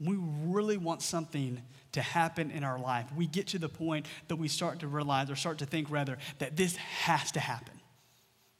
we 0.00 0.16
really 0.18 0.78
want 0.78 1.02
something 1.02 1.62
to 1.92 2.00
happen 2.00 2.50
in 2.50 2.64
our 2.64 2.78
life, 2.78 3.06
we 3.14 3.26
get 3.26 3.48
to 3.48 3.58
the 3.58 3.68
point 3.68 4.06
that 4.28 4.36
we 4.36 4.48
start 4.48 4.80
to 4.80 4.88
realize, 4.88 5.30
or 5.30 5.36
start 5.36 5.58
to 5.58 5.66
think 5.66 5.90
rather, 5.90 6.16
that 6.38 6.56
this 6.56 6.74
has 6.76 7.30
to 7.32 7.40
happen 7.40 7.81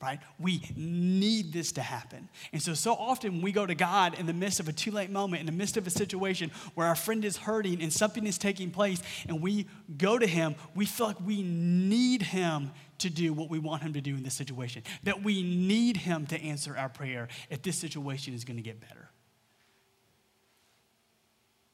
right? 0.03 0.19
We 0.38 0.62
need 0.77 1.53
this 1.53 1.73
to 1.73 1.81
happen. 1.81 2.29
And 2.53 2.61
so, 2.61 2.75
so 2.75 2.93
often 2.95 3.41
we 3.41 3.53
go 3.53 3.65
to 3.65 3.75
God 3.75 4.19
in 4.19 4.27
the 4.27 4.33
midst 4.33 4.59
of 4.59 4.69
a 4.69 4.73
too 4.73 4.91
late 4.91 5.11
moment, 5.11 5.41
in 5.41 5.47
the 5.47 5.53
midst 5.53 5.77
of 5.77 5.87
a 5.87 5.91
situation 5.91 6.51
where 6.75 6.88
our 6.88 6.97
friend 6.97 7.25
is 7.25 7.37
hurting 7.37 7.81
and 7.81 7.93
something 7.93 8.27
is 8.27 8.37
taking 8.37 8.73
place, 8.73 9.01
and 9.29 9.41
we 9.41 9.69
go 9.97 10.19
to 10.19 10.27
Him, 10.27 10.57
we 10.75 10.87
feel 10.87 11.07
like 11.07 11.21
we 11.25 11.43
need 11.43 12.23
Him 12.23 12.73
to 12.99 13.09
do 13.09 13.33
what 13.33 13.49
we 13.49 13.61
want 13.61 13.83
Him 13.83 13.93
to 13.93 14.01
do 14.01 14.17
in 14.17 14.25
this 14.25 14.35
situation, 14.35 14.83
that 15.05 15.23
we 15.23 15.43
need 15.43 15.99
Him 15.99 16.27
to 16.27 16.43
answer 16.43 16.77
our 16.77 16.88
prayer 16.88 17.29
if 17.49 17.62
this 17.62 17.77
situation 17.77 18.35
is 18.35 18.45
going 18.45 18.57
to 18.57 18.62
get 18.62 18.81
better. 18.81 19.09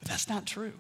But 0.01 0.09
that's 0.09 0.29
not 0.29 0.45
true. 0.45 0.79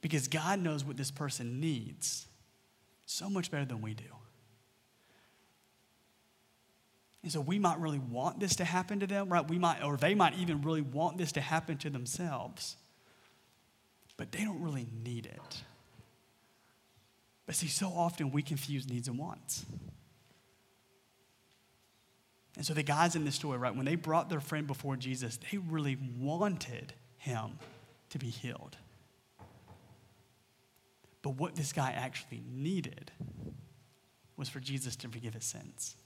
Because 0.00 0.26
God 0.26 0.60
knows 0.60 0.84
what 0.84 0.96
this 0.96 1.10
person 1.10 1.60
needs 1.60 2.26
so 3.06 3.30
much 3.30 3.50
better 3.50 3.64
than 3.64 3.80
we 3.80 3.94
do. 3.94 4.04
And 7.22 7.32
so 7.32 7.40
we 7.40 7.58
might 7.58 7.80
really 7.80 7.98
want 7.98 8.38
this 8.38 8.56
to 8.56 8.64
happen 8.64 9.00
to 9.00 9.06
them, 9.06 9.28
right? 9.28 9.48
We 9.48 9.58
might, 9.58 9.82
or 9.82 9.96
they 9.96 10.14
might 10.14 10.38
even 10.38 10.62
really 10.62 10.82
want 10.82 11.18
this 11.18 11.32
to 11.32 11.40
happen 11.40 11.76
to 11.78 11.90
themselves, 11.90 12.76
but 14.16 14.30
they 14.30 14.44
don't 14.44 14.62
really 14.62 14.86
need 15.02 15.26
it. 15.26 15.62
But 17.46 17.54
see, 17.54 17.68
so 17.68 17.88
often 17.88 18.30
we 18.30 18.42
confuse 18.42 18.88
needs 18.88 19.08
and 19.08 19.18
wants. 19.18 19.64
And 22.56 22.64
so 22.64 22.74
the 22.74 22.82
guys 22.82 23.16
in 23.16 23.24
this 23.24 23.34
story, 23.34 23.58
right, 23.58 23.74
when 23.74 23.86
they 23.86 23.96
brought 23.96 24.30
their 24.30 24.40
friend 24.40 24.66
before 24.66 24.96
Jesus, 24.96 25.38
they 25.50 25.58
really 25.58 25.98
wanted 26.18 26.92
him 27.18 27.58
to 28.10 28.18
be 28.18 28.28
healed. 28.28 28.76
But 31.26 31.40
what 31.40 31.56
this 31.56 31.72
guy 31.72 31.90
actually 31.90 32.40
needed 32.48 33.10
was 34.36 34.48
for 34.48 34.60
Jesus 34.60 34.94
to 34.94 35.08
forgive 35.08 35.34
his 35.34 35.44
sins. 35.44 35.96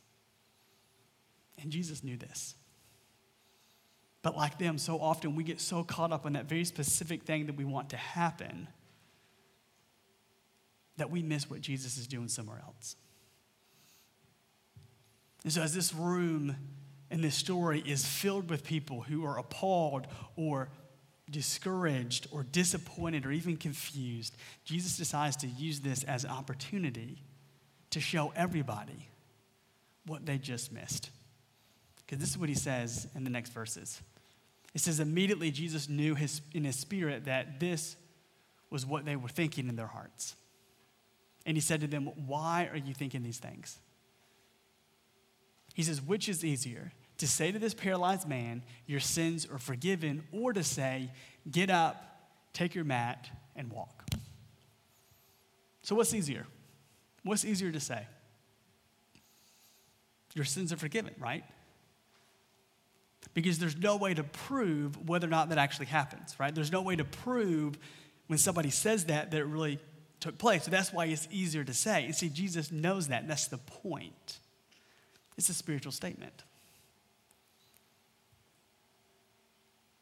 And 1.60 1.70
Jesus 1.70 2.02
knew 2.02 2.16
this. 2.16 2.54
But 4.22 4.34
like 4.34 4.56
them, 4.56 4.78
so 4.78 4.98
often 4.98 5.36
we 5.36 5.44
get 5.44 5.60
so 5.60 5.84
caught 5.84 6.10
up 6.10 6.24
in 6.24 6.32
that 6.32 6.46
very 6.46 6.64
specific 6.64 7.24
thing 7.24 7.44
that 7.48 7.56
we 7.56 7.66
want 7.66 7.90
to 7.90 7.98
happen 7.98 8.68
that 10.96 11.10
we 11.10 11.22
miss 11.22 11.50
what 11.50 11.60
Jesus 11.60 11.98
is 11.98 12.06
doing 12.06 12.28
somewhere 12.28 12.62
else. 12.64 12.96
And 15.44 15.52
so, 15.52 15.60
as 15.60 15.74
this 15.74 15.92
room 15.92 16.56
in 17.10 17.20
this 17.20 17.34
story 17.34 17.82
is 17.84 18.06
filled 18.06 18.48
with 18.48 18.64
people 18.64 19.02
who 19.02 19.26
are 19.26 19.38
appalled 19.38 20.06
or 20.36 20.70
discouraged 21.30 22.26
or 22.30 22.42
disappointed 22.42 23.26
or 23.26 23.32
even 23.32 23.56
confused, 23.56 24.36
Jesus 24.64 24.96
decides 24.96 25.36
to 25.36 25.46
use 25.46 25.80
this 25.80 26.04
as 26.04 26.24
an 26.24 26.30
opportunity 26.30 27.22
to 27.90 28.00
show 28.00 28.32
everybody 28.34 29.08
what 30.06 30.26
they 30.26 30.38
just 30.38 30.72
missed. 30.72 31.10
Because 31.98 32.18
this 32.18 32.30
is 32.30 32.38
what 32.38 32.48
he 32.48 32.54
says 32.54 33.06
in 33.14 33.24
the 33.24 33.30
next 33.30 33.52
verses. 33.52 34.00
It 34.74 34.80
says, 34.80 35.00
immediately 35.00 35.50
Jesus 35.50 35.88
knew 35.88 36.14
his, 36.14 36.40
in 36.52 36.64
his 36.64 36.76
spirit 36.76 37.24
that 37.24 37.60
this 37.60 37.96
was 38.70 38.86
what 38.86 39.04
they 39.04 39.16
were 39.16 39.28
thinking 39.28 39.68
in 39.68 39.76
their 39.76 39.86
hearts. 39.86 40.36
And 41.46 41.56
he 41.56 41.60
said 41.60 41.80
to 41.80 41.86
them, 41.86 42.06
Why 42.26 42.68
are 42.70 42.76
you 42.76 42.94
thinking 42.94 43.22
these 43.22 43.38
things? 43.38 43.78
He 45.74 45.82
says, 45.82 46.00
Which 46.00 46.28
is 46.28 46.44
easier? 46.44 46.92
To 47.20 47.28
say 47.28 47.52
to 47.52 47.58
this 47.58 47.74
paralyzed 47.74 48.26
man, 48.26 48.62
Your 48.86 49.00
sins 49.00 49.46
are 49.46 49.58
forgiven, 49.58 50.24
or 50.32 50.52
to 50.52 50.64
say, 50.64 51.10
Get 51.50 51.70
up, 51.70 52.02
take 52.52 52.74
your 52.74 52.84
mat, 52.84 53.28
and 53.54 53.70
walk. 53.70 54.04
So, 55.82 55.94
what's 55.94 56.14
easier? 56.14 56.46
What's 57.22 57.44
easier 57.44 57.70
to 57.70 57.80
say? 57.80 58.06
Your 60.34 60.46
sins 60.46 60.72
are 60.72 60.78
forgiven, 60.78 61.14
right? 61.18 61.44
Because 63.34 63.58
there's 63.58 63.76
no 63.76 63.96
way 63.96 64.14
to 64.14 64.24
prove 64.24 65.08
whether 65.08 65.26
or 65.26 65.30
not 65.30 65.50
that 65.50 65.58
actually 65.58 65.86
happens, 65.86 66.34
right? 66.40 66.54
There's 66.54 66.72
no 66.72 66.80
way 66.80 66.96
to 66.96 67.04
prove 67.04 67.76
when 68.28 68.38
somebody 68.38 68.70
says 68.70 69.06
that 69.06 69.30
that 69.30 69.38
it 69.38 69.44
really 69.44 69.78
took 70.20 70.38
place. 70.38 70.64
So 70.64 70.70
that's 70.70 70.92
why 70.92 71.06
it's 71.06 71.28
easier 71.30 71.64
to 71.64 71.74
say. 71.74 72.06
And 72.06 72.14
see, 72.14 72.30
Jesus 72.30 72.72
knows 72.72 73.08
that, 73.08 73.28
that's 73.28 73.48
the 73.48 73.58
point. 73.58 74.38
It's 75.36 75.48
a 75.50 75.54
spiritual 75.54 75.92
statement. 75.92 76.44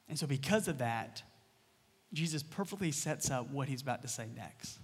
And 0.09 0.18
so, 0.18 0.27
because 0.27 0.68
of 0.68 0.79
that, 0.79 1.23
Jesus 2.12 2.42
perfectly 2.42 2.90
sets 2.90 3.31
up 3.31 3.51
what 3.51 3.68
he's 3.68 3.83
about 3.83 4.03
to 4.03 4.09
say 4.09 4.27
next. 4.35 4.79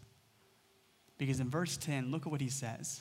Because 1.16 1.40
in 1.40 1.48
verse 1.48 1.76
10, 1.76 2.10
look 2.10 2.26
at 2.26 2.32
what 2.32 2.40
he 2.40 2.50
says. 2.50 3.00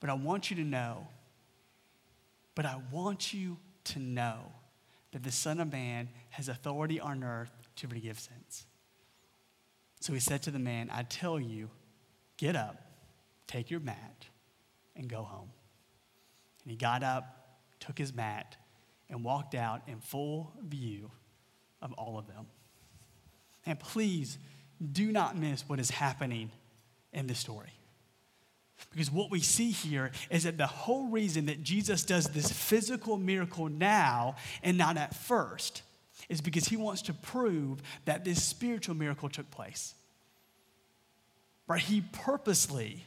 But 0.00 0.10
I 0.10 0.14
want 0.14 0.50
you 0.50 0.56
to 0.56 0.64
know, 0.64 1.06
but 2.54 2.66
I 2.66 2.80
want 2.92 3.32
you 3.32 3.56
to 3.84 3.98
know 3.98 4.52
that 5.12 5.22
the 5.22 5.32
Son 5.32 5.60
of 5.60 5.72
Man 5.72 6.08
has 6.30 6.48
authority 6.48 7.00
on 7.00 7.24
earth 7.24 7.52
to 7.76 7.86
forgive 7.86 8.18
sins. 8.18 8.66
So 10.00 10.12
he 10.12 10.20
said 10.20 10.42
to 10.42 10.50
the 10.50 10.58
man, 10.58 10.90
I 10.92 11.04
tell 11.04 11.40
you, 11.40 11.70
get 12.36 12.56
up, 12.56 12.76
take 13.46 13.70
your 13.70 13.80
mat, 13.80 14.26
and 14.96 15.08
go 15.08 15.22
home. 15.22 15.48
And 16.64 16.70
he 16.70 16.76
got 16.76 17.02
up, 17.02 17.58
took 17.80 17.96
his 17.96 18.12
mat, 18.12 18.56
and 19.08 19.24
walked 19.24 19.54
out 19.54 19.82
in 19.86 20.00
full 20.00 20.52
view 20.62 21.10
of 21.82 21.92
all 21.94 22.18
of 22.18 22.26
them. 22.26 22.46
And 23.66 23.78
please 23.78 24.38
do 24.92 25.12
not 25.12 25.36
miss 25.36 25.68
what 25.68 25.80
is 25.80 25.90
happening 25.90 26.50
in 27.12 27.26
this 27.26 27.38
story. 27.38 27.72
Because 28.90 29.10
what 29.10 29.30
we 29.30 29.40
see 29.40 29.70
here 29.70 30.10
is 30.30 30.44
that 30.44 30.58
the 30.58 30.66
whole 30.66 31.08
reason 31.08 31.46
that 31.46 31.62
Jesus 31.62 32.04
does 32.04 32.26
this 32.28 32.50
physical 32.50 33.16
miracle 33.16 33.68
now 33.68 34.36
and 34.62 34.76
not 34.76 34.96
at 34.96 35.14
first 35.14 35.82
is 36.28 36.40
because 36.40 36.66
he 36.66 36.76
wants 36.76 37.02
to 37.02 37.14
prove 37.14 37.82
that 38.04 38.24
this 38.24 38.42
spiritual 38.42 38.94
miracle 38.94 39.28
took 39.28 39.50
place. 39.50 39.94
Right? 41.66 41.80
He 41.80 42.02
purposely 42.12 43.04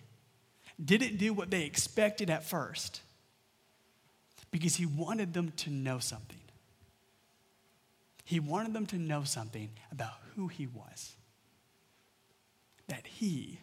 didn't 0.84 1.18
do 1.18 1.34
what 1.34 1.52
they 1.52 1.64
expected 1.64 2.30
at 2.30 2.44
first 2.44 3.02
because 4.58 4.76
he 4.76 4.88
wanted 4.88 5.36
them 5.36 5.52
to 5.56 5.70
know 5.70 6.00
something. 6.00 6.42
He 8.24 8.40
wanted 8.40 8.74
them 8.74 8.88
to 8.88 8.98
know 8.98 9.24
something 9.24 9.70
about 9.92 10.14
who 10.36 10.48
he 10.48 10.66
was. 10.66 11.16
That 12.88 13.06
he, 13.06 13.60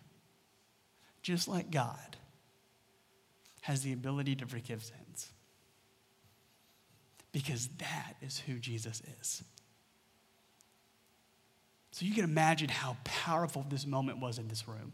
just 1.21 1.49
like 1.49 1.73
God, 1.73 2.17
has 3.63 3.83
the 3.83 3.93
ability 3.93 4.37
to 4.37 4.47
forgive 4.47 4.85
sins. 4.85 5.33
Because 7.33 7.67
that 7.79 8.13
is 8.23 8.39
who 8.39 8.61
Jesus 8.61 9.03
is. 9.21 9.43
So 11.91 12.07
you 12.07 12.15
can 12.15 12.23
imagine 12.23 12.69
how 12.69 12.99
powerful 13.03 13.67
this 13.69 13.85
moment 13.85 14.21
was 14.21 14.39
in 14.39 14.47
this 14.47 14.69
room. 14.69 14.93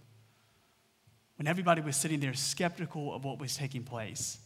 When 1.37 1.47
everybody 1.47 1.83
was 1.83 1.95
sitting 1.95 2.21
there 2.21 2.33
skeptical 2.33 3.15
of 3.15 3.23
what 3.23 3.39
was 3.39 3.55
taking 3.55 3.83
place 3.83 4.39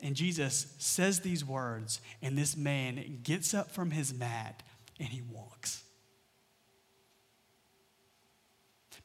and 0.00 0.14
Jesus 0.14 0.74
says 0.78 1.20
these 1.20 1.44
words, 1.44 2.00
and 2.22 2.38
this 2.38 2.56
man 2.56 3.20
gets 3.22 3.52
up 3.52 3.70
from 3.70 3.90
his 3.90 4.14
mat 4.14 4.62
and 4.98 5.08
he 5.08 5.22
walks. 5.22 5.82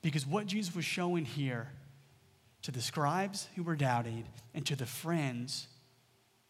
Because 0.01 0.25
what 0.27 0.45
Jesus 0.45 0.75
was 0.75 0.86
showing 0.86 1.25
here 1.25 1.71
to 2.62 2.71
the 2.71 2.82
scribes 2.82 3.47
who 3.56 3.63
were 3.63 3.75
doubting 3.75 4.25
and 4.53 4.65
to 4.65 4.75
the 4.75 4.86
friends 4.86 5.67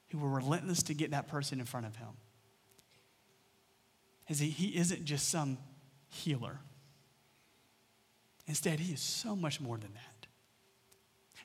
who 0.09 0.17
were 0.17 0.29
relentless 0.29 0.83
to 0.83 0.93
get 0.93 1.11
that 1.11 1.27
person 1.27 1.59
in 1.59 1.65
front 1.65 1.85
of 1.85 1.95
him 1.95 2.09
is 4.27 4.39
he, 4.39 4.49
he 4.49 4.75
isn't 4.77 5.05
just 5.05 5.29
some 5.29 5.57
healer. 6.09 6.59
Instead, 8.47 8.79
he 8.79 8.93
is 8.93 8.99
so 8.99 9.35
much 9.35 9.61
more 9.61 9.77
than 9.77 9.93
that. 9.93 10.12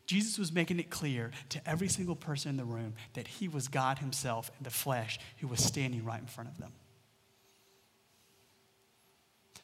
Jesus 0.09 0.38
was 0.38 0.51
making 0.51 0.81
it 0.81 0.88
clear 0.88 1.33
to 1.51 1.68
every 1.68 1.87
single 1.87 2.16
person 2.16 2.49
in 2.49 2.57
the 2.57 2.64
room 2.64 2.94
that 3.12 3.29
he 3.29 3.47
was 3.47 3.68
God 3.68 3.99
himself 3.99 4.51
in 4.59 4.64
the 4.64 4.71
flesh 4.71 5.18
who 5.37 5.47
was 5.47 5.62
standing 5.62 6.03
right 6.03 6.18
in 6.18 6.27
front 6.27 6.49
of 6.49 6.57
them. 6.57 6.73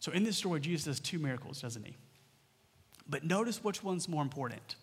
So, 0.01 0.13
in 0.13 0.23
this 0.23 0.37
story, 0.37 0.61
Jesus 0.61 0.85
does 0.85 1.01
two 1.01 1.19
miracles, 1.19 1.63
doesn't 1.63 1.87
he? 1.87 1.97
But 3.09 3.25
notice 3.25 3.65
which 3.65 3.83
one's 3.83 4.07
more 4.07 4.21
important. 4.21 4.77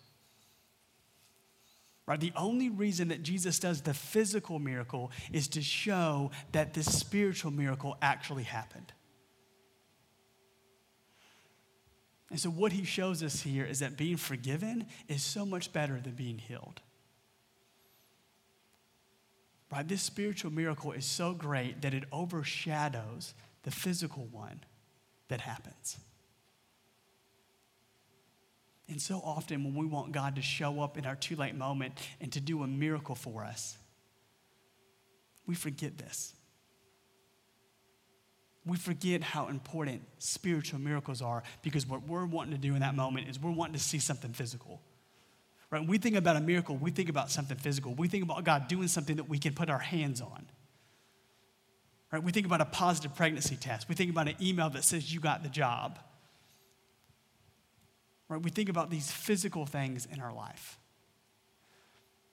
Right? 2.06 2.18
The 2.18 2.32
only 2.34 2.68
reason 2.68 3.06
that 3.08 3.22
Jesus 3.22 3.60
does 3.60 3.82
the 3.82 3.94
physical 3.94 4.58
miracle 4.58 5.12
is 5.32 5.46
to 5.48 5.62
show 5.62 6.32
that 6.50 6.74
this 6.74 6.92
spiritual 6.92 7.52
miracle 7.52 7.96
actually 8.02 8.42
happened. 8.42 8.92
And 12.32 12.40
so, 12.40 12.48
what 12.48 12.72
he 12.72 12.84
shows 12.84 13.22
us 13.22 13.42
here 13.42 13.66
is 13.66 13.80
that 13.80 13.98
being 13.98 14.16
forgiven 14.16 14.86
is 15.06 15.22
so 15.22 15.44
much 15.44 15.70
better 15.70 16.00
than 16.00 16.12
being 16.12 16.38
healed. 16.38 16.80
Right? 19.70 19.86
This 19.86 20.00
spiritual 20.00 20.50
miracle 20.50 20.92
is 20.92 21.04
so 21.04 21.34
great 21.34 21.82
that 21.82 21.92
it 21.92 22.04
overshadows 22.10 23.34
the 23.64 23.70
physical 23.70 24.28
one 24.32 24.60
that 25.28 25.42
happens. 25.42 25.98
And 28.88 29.00
so 29.00 29.20
often, 29.22 29.62
when 29.62 29.74
we 29.74 29.84
want 29.84 30.12
God 30.12 30.36
to 30.36 30.42
show 30.42 30.80
up 30.80 30.96
in 30.96 31.04
our 31.04 31.16
too 31.16 31.36
late 31.36 31.54
moment 31.54 31.92
and 32.18 32.32
to 32.32 32.40
do 32.40 32.62
a 32.62 32.66
miracle 32.66 33.14
for 33.14 33.44
us, 33.44 33.76
we 35.46 35.54
forget 35.54 35.98
this. 35.98 36.32
We 38.64 38.76
forget 38.76 39.22
how 39.22 39.48
important 39.48 40.02
spiritual 40.18 40.78
miracles 40.78 41.20
are 41.20 41.42
because 41.62 41.86
what 41.86 42.06
we're 42.06 42.26
wanting 42.26 42.52
to 42.52 42.60
do 42.60 42.74
in 42.74 42.80
that 42.80 42.94
moment 42.94 43.28
is 43.28 43.40
we're 43.40 43.50
wanting 43.50 43.74
to 43.74 43.80
see 43.80 43.98
something 43.98 44.32
physical. 44.32 44.80
Right? 45.70 45.80
When 45.80 45.88
we 45.88 45.98
think 45.98 46.16
about 46.16 46.36
a 46.36 46.40
miracle, 46.40 46.76
we 46.76 46.90
think 46.90 47.08
about 47.08 47.30
something 47.30 47.56
physical. 47.56 47.94
We 47.94 48.06
think 48.06 48.22
about 48.22 48.44
God 48.44 48.68
doing 48.68 48.88
something 48.88 49.16
that 49.16 49.28
we 49.28 49.38
can 49.38 49.54
put 49.54 49.70
our 49.70 49.78
hands 49.78 50.20
on. 50.20 50.46
Right? 52.12 52.22
We 52.22 52.30
think 52.30 52.46
about 52.46 52.60
a 52.60 52.66
positive 52.66 53.16
pregnancy 53.16 53.56
test. 53.56 53.88
We 53.88 53.94
think 53.94 54.10
about 54.10 54.28
an 54.28 54.36
email 54.40 54.68
that 54.70 54.84
says 54.84 55.12
you 55.12 55.18
got 55.18 55.42
the 55.42 55.48
job. 55.48 55.98
Right? 58.28 58.40
We 58.40 58.50
think 58.50 58.68
about 58.68 58.90
these 58.90 59.10
physical 59.10 59.66
things 59.66 60.06
in 60.06 60.20
our 60.20 60.32
life. 60.32 60.78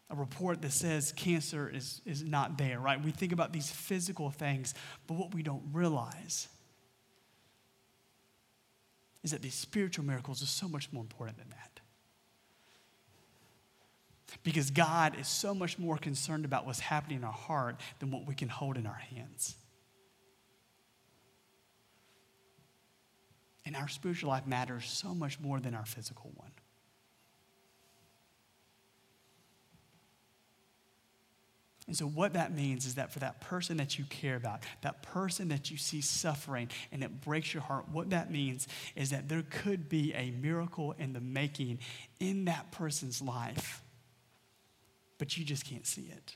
A 0.09 0.15
report 0.15 0.61
that 0.63 0.71
says 0.71 1.13
cancer 1.15 1.69
is, 1.69 2.01
is 2.05 2.23
not 2.23 2.57
there, 2.57 2.79
right? 2.79 3.03
We 3.03 3.11
think 3.11 3.31
about 3.31 3.53
these 3.53 3.69
physical 3.69 4.31
things, 4.31 4.73
but 5.07 5.15
what 5.15 5.35
we 5.35 5.43
don't 5.43 5.63
realize 5.71 6.47
is 9.23 9.31
that 9.31 9.41
these 9.41 9.53
spiritual 9.53 10.05
miracles 10.05 10.41
are 10.41 10.47
so 10.47 10.67
much 10.67 10.91
more 10.91 11.03
important 11.03 11.37
than 11.37 11.49
that. 11.49 11.79
Because 14.43 14.71
God 14.71 15.19
is 15.19 15.27
so 15.27 15.53
much 15.53 15.77
more 15.77 15.97
concerned 15.97 16.45
about 16.45 16.65
what's 16.65 16.79
happening 16.79 17.17
in 17.19 17.23
our 17.23 17.31
heart 17.31 17.79
than 17.99 18.11
what 18.11 18.27
we 18.27 18.35
can 18.35 18.47
hold 18.47 18.77
in 18.77 18.85
our 18.85 18.93
hands. 18.93 19.55
And 23.65 23.75
our 23.75 23.87
spiritual 23.87 24.29
life 24.29 24.47
matters 24.47 24.85
so 24.85 25.13
much 25.13 25.39
more 25.39 25.59
than 25.59 25.75
our 25.75 25.85
physical 25.85 26.31
one. 26.35 26.51
And 31.89 31.97
so, 31.97 32.05
what 32.05 32.33
that 32.33 32.53
means 32.53 32.85
is 32.85 32.95
that 32.95 33.11
for 33.11 33.17
that 33.17 33.41
person 33.41 33.77
that 33.77 33.97
you 33.97 34.05
care 34.05 34.35
about, 34.35 34.61
that 34.81 35.01
person 35.01 35.47
that 35.47 35.71
you 35.71 35.77
see 35.77 36.01
suffering 36.01 36.69
and 36.91 37.03
it 37.03 37.19
breaks 37.21 37.51
your 37.51 37.63
heart, 37.63 37.85
what 37.91 38.11
that 38.11 38.29
means 38.29 38.67
is 38.95 39.09
that 39.09 39.27
there 39.27 39.41
could 39.49 39.89
be 39.89 40.13
a 40.13 40.29
miracle 40.29 40.93
in 40.99 41.13
the 41.13 41.19
making 41.19 41.79
in 42.19 42.45
that 42.45 42.71
person's 42.71 43.23
life, 43.23 43.81
but 45.17 45.35
you 45.35 45.43
just 45.43 45.65
can't 45.65 45.87
see 45.87 46.03
it. 46.03 46.35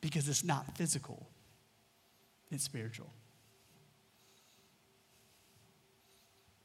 Because 0.00 0.28
it's 0.28 0.42
not 0.42 0.76
physical, 0.76 1.28
it's 2.50 2.64
spiritual. 2.64 3.12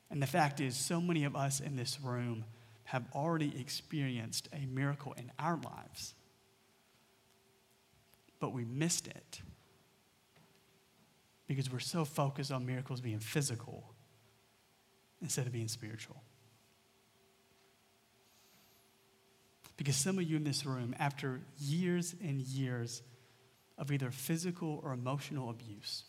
And 0.09 0.19
the 0.19 0.25
fact 0.25 0.59
is, 0.59 0.75
so 0.75 0.99
many 0.99 1.25
of 1.25 1.35
us 1.35 1.59
in 1.59 1.75
this 1.75 1.99
room 2.01 2.43
have 2.85 3.05
already 3.13 3.53
experienced 3.62 4.49
a 4.51 4.65
miracle 4.65 5.13
in 5.15 5.31
our 5.38 5.59
lives, 5.63 6.15
but 8.39 8.54
we 8.54 8.65
missed 8.65 9.08
it 9.08 9.41
because 11.47 11.71
we're 11.71 11.80
so 11.80 12.06
focused 12.06 12.52
on 12.52 12.65
miracles 12.65 13.02
being 13.02 13.19
physical 13.19 13.93
instead 15.21 15.47
of 15.47 15.52
being 15.52 15.67
spiritual. 15.67 16.21
Because 19.78 19.95
some 19.95 20.19
of 20.19 20.30
you 20.30 20.36
in 20.36 20.43
this 20.43 20.65
room, 20.65 20.93
after 20.99 21.39
years 21.58 22.13
and 22.23 22.41
years 22.41 23.02
of 23.78 23.91
either 23.91 24.12
physical 24.12 24.82
or 24.84 24.91
emotional 24.91 25.49
abuse, 25.49 26.04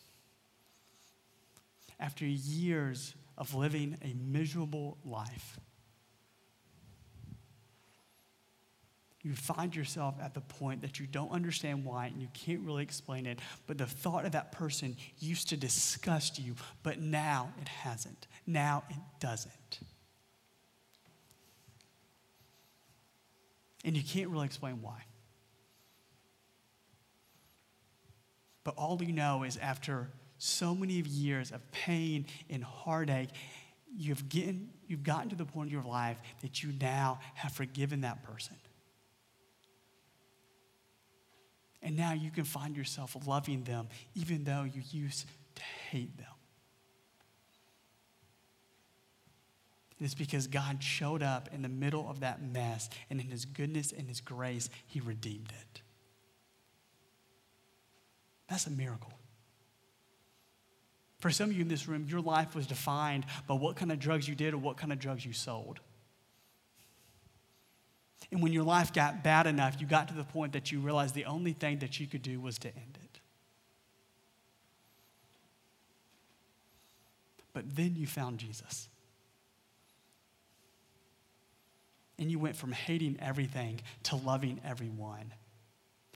after 2.00 2.24
years 2.26 3.14
of 3.38 3.54
living 3.54 3.96
a 4.02 4.14
miserable 4.14 4.98
life. 5.04 5.58
You 9.22 9.34
find 9.34 9.76
yourself 9.76 10.14
at 10.22 10.32
the 10.32 10.40
point 10.40 10.80
that 10.80 10.98
you 10.98 11.06
don't 11.06 11.30
understand 11.30 11.84
why 11.84 12.06
and 12.06 12.20
you 12.22 12.28
can't 12.32 12.60
really 12.60 12.82
explain 12.82 13.26
it, 13.26 13.38
but 13.66 13.76
the 13.76 13.86
thought 13.86 14.24
of 14.24 14.32
that 14.32 14.50
person 14.50 14.96
used 15.18 15.50
to 15.50 15.56
disgust 15.56 16.38
you, 16.38 16.54
but 16.82 17.00
now 17.00 17.52
it 17.60 17.68
hasn't. 17.68 18.26
Now 18.46 18.82
it 18.88 18.96
doesn't. 19.20 19.80
And 23.84 23.96
you 23.96 24.02
can't 24.02 24.30
really 24.30 24.46
explain 24.46 24.80
why. 24.80 25.04
But 28.64 28.74
all 28.76 29.02
you 29.02 29.12
know 29.12 29.42
is 29.42 29.56
after 29.58 30.08
so 30.38 30.74
many 30.74 30.94
years 30.94 31.50
of 31.50 31.70
pain 31.72 32.26
and 32.48 32.64
heartache, 32.64 33.30
you've, 33.94 34.28
gotten, 34.30 34.70
you've 34.86 35.02
gotten 35.02 35.28
to 35.30 35.36
the 35.36 35.44
point 35.44 35.68
in 35.68 35.74
your 35.74 35.84
life 35.84 36.18
that 36.40 36.62
you 36.62 36.72
now 36.80 37.20
have 37.34 37.52
forgiven 37.52 38.02
that 38.02 38.22
person. 38.22 38.56
And 41.82 41.96
now 41.96 42.12
you 42.12 42.30
can 42.30 42.44
find 42.44 42.76
yourself 42.76 43.16
loving 43.26 43.64
them 43.64 43.88
even 44.14 44.44
though 44.44 44.64
you 44.64 44.82
used 44.90 45.26
to 45.54 45.62
hate 45.62 46.16
them. 46.18 46.26
it's 50.00 50.14
because 50.14 50.46
God 50.46 50.82
showed 50.82 51.22
up 51.22 51.48
in 51.52 51.62
the 51.62 51.68
middle 51.68 52.08
of 52.08 52.20
that 52.20 52.42
mess, 52.42 52.88
and 53.10 53.20
in 53.20 53.28
His 53.28 53.44
goodness 53.44 53.92
and 53.92 54.08
His 54.08 54.20
grace, 54.20 54.70
He 54.86 55.00
redeemed 55.00 55.52
it. 55.60 55.82
That's 58.48 58.66
a 58.66 58.70
miracle. 58.70 59.12
For 61.18 61.30
some 61.30 61.50
of 61.50 61.56
you 61.56 61.62
in 61.62 61.68
this 61.68 61.86
room, 61.86 62.06
your 62.08 62.22
life 62.22 62.54
was 62.54 62.66
defined 62.66 63.26
by 63.46 63.54
what 63.54 63.76
kind 63.76 63.92
of 63.92 63.98
drugs 63.98 64.26
you 64.26 64.34
did 64.34 64.54
or 64.54 64.58
what 64.58 64.78
kind 64.78 64.90
of 64.90 64.98
drugs 64.98 65.24
you 65.24 65.34
sold. 65.34 65.80
And 68.30 68.42
when 68.42 68.52
your 68.52 68.62
life 68.62 68.92
got 68.92 69.24
bad 69.24 69.46
enough, 69.46 69.80
you 69.80 69.86
got 69.86 70.08
to 70.08 70.14
the 70.14 70.24
point 70.24 70.52
that 70.52 70.70
you 70.70 70.80
realized 70.80 71.14
the 71.14 71.24
only 71.24 71.52
thing 71.52 71.80
that 71.80 71.98
you 71.98 72.06
could 72.06 72.22
do 72.22 72.40
was 72.40 72.58
to 72.58 72.68
end 72.68 72.98
it. 73.02 73.20
But 77.52 77.74
then 77.74 77.96
you 77.96 78.06
found 78.06 78.38
Jesus. 78.38 78.88
And 82.18 82.30
you 82.30 82.38
went 82.38 82.54
from 82.54 82.70
hating 82.72 83.18
everything 83.20 83.80
to 84.04 84.16
loving 84.16 84.60
everyone. 84.64 85.32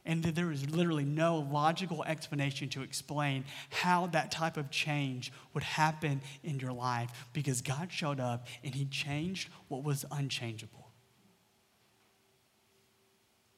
And 0.07 0.23
there 0.23 0.53
is 0.53 0.69
literally 0.69 1.05
no 1.05 1.39
logical 1.39 2.05
explanation 2.05 2.69
to 2.71 2.83
explain 2.83 3.45
how 3.71 4.07
that 4.09 4.31
type 4.31 4.59
of 4.59 4.71
change 4.71 5.33
would 5.55 5.63
happen 5.63 6.21
in 6.43 6.61
your 6.61 6.75
life 6.75 7.11
because 7.33 7.63
God 7.63 7.91
showed 7.91 8.21
up 8.21 8.47
and 8.63 8.75
He 8.75 8.85
changed 8.85 9.49
what 9.69 9.83
was 9.83 10.05
unchangeable. 10.13 10.84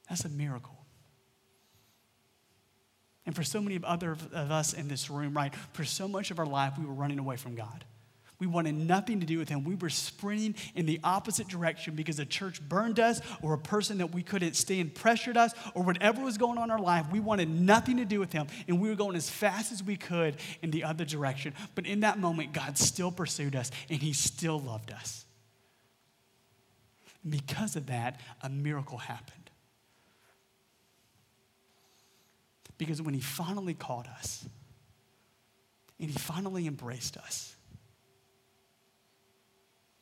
That's 0.09 0.25
a 0.25 0.29
miracle. 0.29 0.77
And 3.25 3.35
for 3.35 3.43
so 3.43 3.61
many 3.61 3.75
of 3.75 3.83
other 3.83 4.11
of 4.11 4.33
us 4.33 4.73
in 4.73 4.87
this 4.87 5.09
room, 5.09 5.35
right, 5.35 5.53
for 5.73 5.83
so 5.83 6.07
much 6.07 6.31
of 6.31 6.39
our 6.39 6.45
life, 6.45 6.73
we 6.79 6.85
were 6.85 6.93
running 6.93 7.19
away 7.19 7.35
from 7.35 7.55
God. 7.55 7.83
We 8.39 8.47
wanted 8.47 8.75
nothing 8.75 9.19
to 9.19 9.25
do 9.25 9.39
with 9.39 9.49
him. 9.49 9.63
We 9.63 9.75
were 9.75 9.89
sprinting 9.89 10.55
in 10.75 10.85
the 10.85 10.99
opposite 11.03 11.47
direction 11.47 11.95
because 11.95 12.19
a 12.19 12.25
church 12.25 12.61
burned 12.61 12.99
us 12.99 13.19
or 13.41 13.53
a 13.53 13.57
person 13.57 13.97
that 13.97 14.13
we 14.13 14.21
couldn't 14.21 14.55
stand 14.55 14.93
pressured 14.93 15.37
us 15.37 15.53
or 15.73 15.83
whatever 15.83 16.23
was 16.23 16.37
going 16.37 16.59
on 16.59 16.65
in 16.65 16.71
our 16.71 16.79
life. 16.79 17.07
We 17.11 17.19
wanted 17.19 17.49
nothing 17.49 17.97
to 17.97 18.05
do 18.05 18.19
with 18.19 18.31
him 18.31 18.47
and 18.67 18.79
we 18.79 18.89
were 18.89 18.95
going 18.95 19.15
as 19.15 19.29
fast 19.29 19.71
as 19.71 19.81
we 19.81 19.97
could 19.97 20.37
in 20.61 20.69
the 20.69 20.83
other 20.83 21.03
direction. 21.03 21.55
But 21.73 21.87
in 21.87 22.01
that 22.01 22.19
moment, 22.19 22.53
God 22.53 22.77
still 22.77 23.11
pursued 23.11 23.55
us 23.55 23.71
and 23.89 23.99
he 23.99 24.13
still 24.13 24.59
loved 24.59 24.91
us. 24.91 25.25
And 27.23 27.31
because 27.31 27.75
of 27.75 27.87
that, 27.87 28.21
a 28.43 28.49
miracle 28.49 28.99
happened. 28.99 29.46
Because 32.77 33.01
when 33.01 33.13
he 33.13 33.19
finally 33.19 33.73
called 33.73 34.07
us 34.07 34.47
and 35.99 36.09
he 36.09 36.17
finally 36.17 36.67
embraced 36.67 37.17
us, 37.17 37.55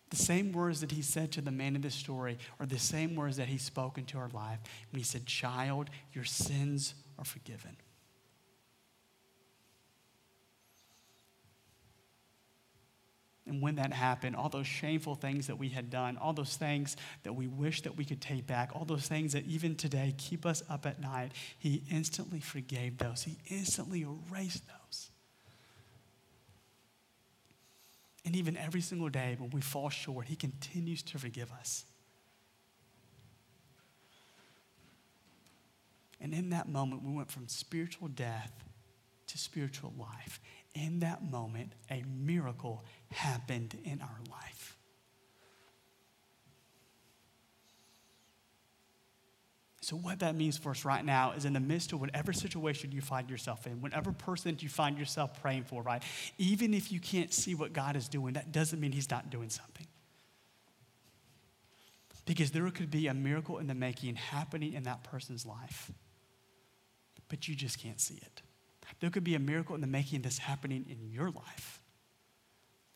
the 0.09 0.17
same 0.17 0.51
words 0.51 0.81
that 0.81 0.91
he 0.91 1.01
said 1.01 1.31
to 1.33 1.41
the 1.41 1.51
man 1.51 1.75
in 1.75 1.81
this 1.81 1.95
story 1.95 2.37
are 2.59 2.65
the 2.65 2.79
same 2.79 3.15
words 3.15 3.37
that 3.37 3.47
he 3.47 3.57
spoke 3.57 3.97
into 3.97 4.17
our 4.17 4.29
life 4.29 4.59
when 4.91 4.99
he 4.99 5.03
said, 5.03 5.25
Child, 5.25 5.89
your 6.13 6.23
sins 6.23 6.93
are 7.17 7.25
forgiven. 7.25 7.75
And 13.55 13.61
when 13.61 13.75
that 13.75 13.93
happened, 13.93 14.35
all 14.35 14.49
those 14.49 14.67
shameful 14.67 15.15
things 15.15 15.47
that 15.47 15.57
we 15.57 15.69
had 15.69 15.89
done, 15.89 16.17
all 16.17 16.33
those 16.33 16.57
things 16.57 16.97
that 17.23 17.31
we 17.31 17.47
wish 17.47 17.83
that 17.83 17.95
we 17.95 18.03
could 18.03 18.19
take 18.19 18.45
back, 18.45 18.71
all 18.75 18.83
those 18.83 19.07
things 19.07 19.31
that 19.31 19.45
even 19.45 19.75
today 19.75 20.13
keep 20.17 20.45
us 20.45 20.61
up 20.69 20.85
at 20.85 20.99
night, 20.99 21.31
he 21.57 21.81
instantly 21.89 22.41
forgave 22.41 22.97
those. 22.97 23.23
He 23.23 23.37
instantly 23.47 24.01
erased 24.01 24.63
those. 24.67 25.09
And 28.25 28.35
even 28.35 28.57
every 28.57 28.81
single 28.81 29.07
day 29.07 29.37
when 29.39 29.51
we 29.51 29.61
fall 29.61 29.89
short, 29.89 30.25
he 30.25 30.35
continues 30.35 31.01
to 31.03 31.17
forgive 31.17 31.49
us. 31.53 31.85
And 36.19 36.33
in 36.33 36.49
that 36.49 36.67
moment, 36.67 37.03
we 37.03 37.13
went 37.13 37.31
from 37.31 37.47
spiritual 37.47 38.09
death 38.09 38.51
to 39.27 39.37
spiritual 39.37 39.93
life. 39.97 40.41
In 40.73 40.99
that 40.99 41.23
moment, 41.23 41.71
a 41.89 42.03
miracle 42.21 42.83
happened 43.15 43.77
in 43.83 44.01
our 44.01 44.19
life. 44.29 44.77
So, 49.85 49.95
what 49.95 50.17
that 50.19 50.33
means 50.33 50.57
for 50.57 50.71
us 50.71 50.83
right 50.83 51.05
now 51.05 51.33
is 51.33 51.45
in 51.45 51.53
the 51.53 51.59
midst 51.59 51.93
of 51.93 52.01
whatever 52.01 52.33
situation 52.33 52.91
you 52.91 53.01
find 53.01 53.29
yourself 53.29 53.67
in, 53.67 53.81
whatever 53.81 54.11
person 54.11 54.57
you 54.59 54.67
find 54.67 54.97
yourself 54.97 55.39
praying 55.39 55.65
for, 55.65 55.83
right? 55.83 56.01
Even 56.39 56.73
if 56.73 56.91
you 56.91 56.99
can't 56.99 57.31
see 57.31 57.53
what 57.53 57.71
God 57.71 57.95
is 57.95 58.07
doing, 58.07 58.33
that 58.33 58.51
doesn't 58.51 58.79
mean 58.79 58.91
He's 58.91 59.11
not 59.11 59.29
doing 59.29 59.51
something. 59.51 59.85
Because 62.25 62.49
there 62.49 62.67
could 62.71 62.89
be 62.89 63.05
a 63.05 63.13
miracle 63.13 63.59
in 63.59 63.67
the 63.67 63.75
making 63.75 64.15
happening 64.15 64.73
in 64.73 64.83
that 64.83 65.03
person's 65.03 65.45
life, 65.45 65.91
but 67.29 67.47
you 67.47 67.53
just 67.53 67.77
can't 67.77 68.01
see 68.01 68.15
it. 68.15 68.41
There 68.99 69.11
could 69.11 69.23
be 69.23 69.35
a 69.35 69.39
miracle 69.39 69.75
in 69.75 69.81
the 69.81 69.87
making 69.87 70.23
that's 70.23 70.39
happening 70.39 70.87
in 70.89 71.11
your 71.11 71.29
life, 71.29 71.79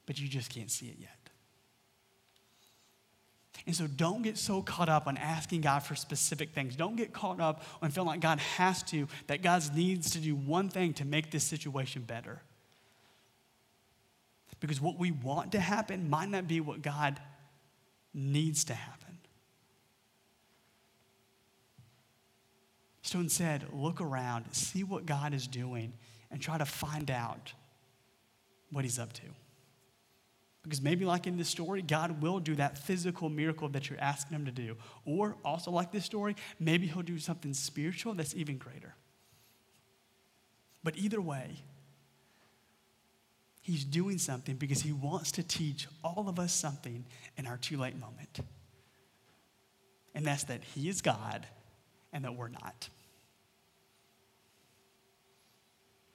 but 0.09 0.19
you 0.19 0.27
just 0.27 0.49
can't 0.49 0.71
see 0.71 0.87
it 0.87 0.95
yet. 0.99 1.11
And 3.67 3.75
so 3.75 3.85
don't 3.85 4.23
get 4.23 4.39
so 4.39 4.63
caught 4.63 4.89
up 4.89 5.05
on 5.05 5.17
asking 5.17 5.61
God 5.61 5.83
for 5.83 5.93
specific 5.93 6.55
things. 6.55 6.75
Don't 6.75 6.95
get 6.95 7.13
caught 7.13 7.39
up 7.39 7.63
on 7.79 7.91
feeling 7.91 8.07
like 8.07 8.19
God 8.19 8.39
has 8.39 8.81
to, 8.85 9.07
that 9.27 9.43
God 9.43 9.63
needs 9.75 10.09
to 10.13 10.17
do 10.17 10.33
one 10.33 10.67
thing 10.67 10.93
to 10.93 11.05
make 11.05 11.29
this 11.29 11.43
situation 11.43 12.01
better. 12.01 12.41
Because 14.59 14.81
what 14.81 14.97
we 14.97 15.11
want 15.11 15.51
to 15.51 15.59
happen 15.59 16.09
might 16.09 16.29
not 16.29 16.47
be 16.47 16.59
what 16.59 16.81
God 16.81 17.19
needs 18.11 18.63
to 18.63 18.73
happen. 18.73 19.19
So 23.03 23.19
instead, 23.19 23.63
look 23.71 24.01
around, 24.01 24.45
see 24.53 24.83
what 24.83 25.05
God 25.05 25.35
is 25.35 25.45
doing, 25.45 25.93
and 26.31 26.41
try 26.41 26.57
to 26.57 26.65
find 26.65 27.11
out 27.11 27.53
what 28.71 28.83
He's 28.83 28.97
up 28.97 29.13
to. 29.13 29.21
Because 30.63 30.81
maybe, 30.81 31.05
like 31.05 31.25
in 31.25 31.37
this 31.37 31.47
story, 31.47 31.81
God 31.81 32.21
will 32.21 32.39
do 32.39 32.55
that 32.55 32.77
physical 32.77 33.29
miracle 33.29 33.69
that 33.69 33.89
you're 33.89 33.99
asking 33.99 34.35
Him 34.35 34.45
to 34.45 34.51
do. 34.51 34.75
Or, 35.05 35.37
also 35.45 35.71
like 35.71 35.91
this 35.91 36.05
story, 36.05 36.35
maybe 36.59 36.87
He'll 36.87 37.01
do 37.01 37.17
something 37.17 37.53
spiritual 37.53 38.13
that's 38.13 38.35
even 38.35 38.57
greater. 38.57 38.95
But 40.83 40.97
either 40.97 41.21
way, 41.21 41.63
He's 43.61 43.85
doing 43.85 44.17
something 44.17 44.55
because 44.55 44.81
He 44.81 44.91
wants 44.91 45.31
to 45.33 45.43
teach 45.43 45.87
all 46.03 46.27
of 46.27 46.39
us 46.39 46.51
something 46.51 47.05
in 47.37 47.47
our 47.47 47.57
too 47.57 47.77
late 47.77 47.97
moment. 47.97 48.39
And 50.13 50.25
that's 50.25 50.43
that 50.45 50.63
He 50.63 50.89
is 50.89 51.01
God 51.01 51.45
and 52.11 52.25
that 52.25 52.35
we're 52.35 52.49
not. 52.49 52.89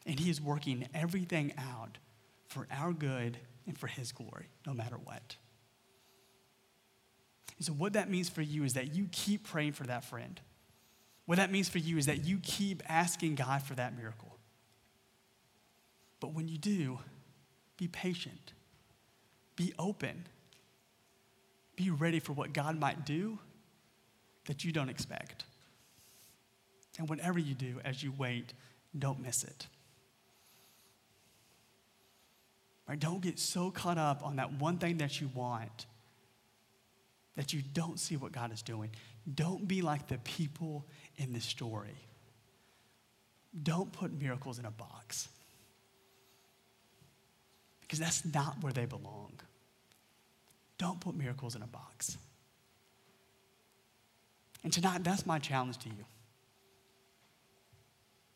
And 0.05 0.21
He 0.21 0.29
is 0.29 0.41
working 0.41 0.87
everything 0.93 1.55
out 1.57 1.97
for 2.49 2.67
our 2.71 2.93
good 2.93 3.39
and 3.67 3.77
for 3.79 3.87
His 3.87 4.13
glory, 4.13 4.49
no 4.67 4.75
matter 4.75 4.97
what. 4.97 5.37
And 7.57 7.67
so, 7.67 7.73
what 7.73 7.93
that 7.93 8.11
means 8.11 8.29
for 8.29 8.43
you 8.43 8.65
is 8.65 8.75
that 8.75 8.95
you 8.95 9.09
keep 9.13 9.45
praying 9.45 9.73
for 9.73 9.85
that 9.85 10.05
friend. 10.05 10.41
What 11.27 11.37
that 11.37 11.51
means 11.51 11.69
for 11.69 11.79
you 11.79 11.97
is 11.97 12.07
that 12.07 12.25
you 12.25 12.39
keep 12.43 12.83
asking 12.89 13.37
God 13.37 13.63
for 13.63 13.75
that 13.75 13.97
miracle. 13.97 14.37
But 16.21 16.35
when 16.35 16.49
you 16.49 16.59
do, 16.59 16.99
be 17.77 17.89
patient, 17.89 18.53
be 19.57 19.73
open, 19.79 20.27
be 21.77 21.91
ready 21.91 22.21
for 22.21 22.33
what 22.33 22.53
God 22.53 22.79
might 22.79 23.05
do 23.05 23.39
that 24.47 24.65
you 24.65 24.73
don't 24.73 24.89
expect. 24.89 25.45
And 26.99 27.09
whatever 27.09 27.39
you 27.39 27.55
do 27.55 27.81
as 27.85 28.03
you 28.03 28.13
wait, 28.17 28.53
don't 28.97 29.21
miss 29.21 29.43
it. 29.45 29.67
Right? 32.89 32.99
Don't 32.99 33.23
get 33.23 33.39
so 33.39 33.71
caught 33.71 33.99
up 33.99 34.25
on 34.25 34.37
that 34.37 34.53
one 34.53 34.79
thing 34.79 34.99
that 34.99 35.21
you 35.21 35.31
want 35.35 35.87
that 37.37 37.53
you 37.53 37.63
don't 37.73 37.99
see 37.99 38.17
what 38.17 38.33
God 38.33 38.53
is 38.53 38.63
doing. 38.63 38.91
Don't 39.35 39.67
be 39.67 39.83
like 39.83 40.07
the 40.07 40.19
people 40.19 40.85
in 41.17 41.33
this 41.33 41.45
story. 41.45 41.97
Don't 43.63 43.93
put 43.93 44.13
miracles 44.13 44.59
in 44.59 44.65
a 44.65 44.71
box 44.71 45.29
because 47.81 47.99
that's 47.99 48.25
not 48.25 48.63
where 48.63 48.73
they 48.73 48.85
belong. 48.85 49.33
Don't 50.79 51.01
put 51.01 51.15
miracles 51.15 51.55
in 51.55 51.63
a 51.63 51.67
box. 51.67 52.19
And 54.63 54.73
tonight, 54.73 55.05
that's 55.05 55.27
my 55.27 55.39
challenge 55.39 55.79
to 55.79 55.89
you. 55.89 56.05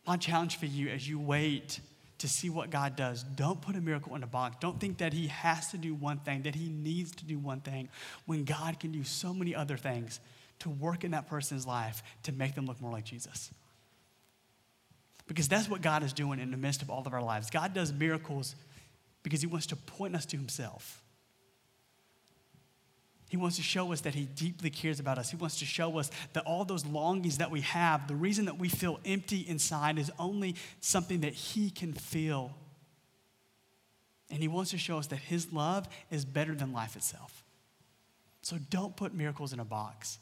My 0.06 0.16
challenge 0.16 0.56
for 0.56 0.66
you 0.66 0.88
as 0.88 1.08
you 1.08 1.18
wait 1.18 1.80
to 2.18 2.28
see 2.28 2.50
what 2.50 2.70
God 2.70 2.96
does. 2.96 3.22
Don't 3.22 3.60
put 3.60 3.76
a 3.76 3.80
miracle 3.80 4.14
in 4.16 4.22
a 4.22 4.26
box. 4.26 4.56
Don't 4.60 4.78
think 4.80 4.98
that 4.98 5.12
He 5.12 5.28
has 5.28 5.70
to 5.70 5.78
do 5.78 5.94
one 5.94 6.18
thing, 6.18 6.42
that 6.42 6.54
He 6.54 6.68
needs 6.68 7.12
to 7.16 7.24
do 7.24 7.38
one 7.38 7.60
thing, 7.60 7.88
when 8.26 8.44
God 8.44 8.80
can 8.80 8.90
do 8.90 9.04
so 9.04 9.32
many 9.32 9.54
other 9.54 9.76
things 9.76 10.20
to 10.60 10.68
work 10.68 11.04
in 11.04 11.12
that 11.12 11.28
person's 11.28 11.66
life 11.66 12.02
to 12.24 12.32
make 12.32 12.54
them 12.54 12.66
look 12.66 12.80
more 12.80 12.90
like 12.90 13.04
Jesus. 13.04 13.50
Because 15.28 15.46
that's 15.46 15.68
what 15.68 15.82
God 15.82 16.02
is 16.02 16.12
doing 16.12 16.40
in 16.40 16.50
the 16.50 16.56
midst 16.56 16.82
of 16.82 16.90
all 16.90 17.06
of 17.06 17.12
our 17.12 17.22
lives. 17.22 17.50
God 17.50 17.74
does 17.74 17.92
miracles 17.92 18.56
because 19.22 19.40
He 19.40 19.46
wants 19.46 19.66
to 19.66 19.76
point 19.76 20.16
us 20.16 20.26
to 20.26 20.36
Himself. 20.36 21.02
He 23.28 23.36
wants 23.36 23.56
to 23.56 23.62
show 23.62 23.92
us 23.92 24.00
that 24.02 24.14
He 24.14 24.24
deeply 24.24 24.70
cares 24.70 25.00
about 25.00 25.18
us. 25.18 25.30
He 25.30 25.36
wants 25.36 25.58
to 25.58 25.66
show 25.66 25.98
us 25.98 26.10
that 26.32 26.44
all 26.44 26.64
those 26.64 26.86
longings 26.86 27.38
that 27.38 27.50
we 27.50 27.60
have, 27.60 28.08
the 28.08 28.14
reason 28.14 28.46
that 28.46 28.58
we 28.58 28.68
feel 28.68 28.98
empty 29.04 29.44
inside 29.46 29.98
is 29.98 30.10
only 30.18 30.56
something 30.80 31.20
that 31.20 31.34
He 31.34 31.70
can 31.70 31.92
feel. 31.92 32.52
And 34.30 34.40
He 34.40 34.48
wants 34.48 34.70
to 34.70 34.78
show 34.78 34.98
us 34.98 35.08
that 35.08 35.18
His 35.18 35.52
love 35.52 35.86
is 36.10 36.24
better 36.24 36.54
than 36.54 36.72
life 36.72 36.96
itself. 36.96 37.44
So 38.40 38.56
don't 38.70 38.96
put 38.96 39.12
miracles 39.12 39.52
in 39.52 39.60
a 39.60 39.64
box. 39.64 40.18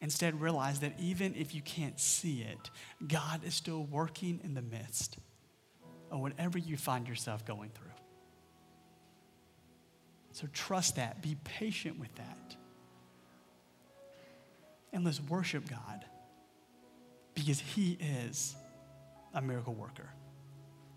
Instead, 0.00 0.40
realize 0.40 0.80
that 0.80 0.92
even 1.00 1.34
if 1.34 1.54
you 1.54 1.62
can't 1.62 1.98
see 1.98 2.42
it, 2.42 2.70
God 3.08 3.40
is 3.44 3.54
still 3.54 3.82
working 3.84 4.38
in 4.44 4.54
the 4.54 4.62
midst 4.62 5.16
of 6.12 6.20
whatever 6.20 6.58
you 6.58 6.76
find 6.76 7.08
yourself 7.08 7.44
going 7.44 7.70
through. 7.70 7.90
So 10.36 10.46
trust 10.52 10.96
that. 10.96 11.22
Be 11.22 11.34
patient 11.44 11.98
with 11.98 12.14
that. 12.16 12.56
And 14.92 15.02
let's 15.02 15.18
worship 15.18 15.66
God 15.66 16.04
because 17.32 17.58
He 17.58 17.96
is 18.22 18.54
a 19.32 19.40
miracle 19.40 19.72
worker. 19.72 20.10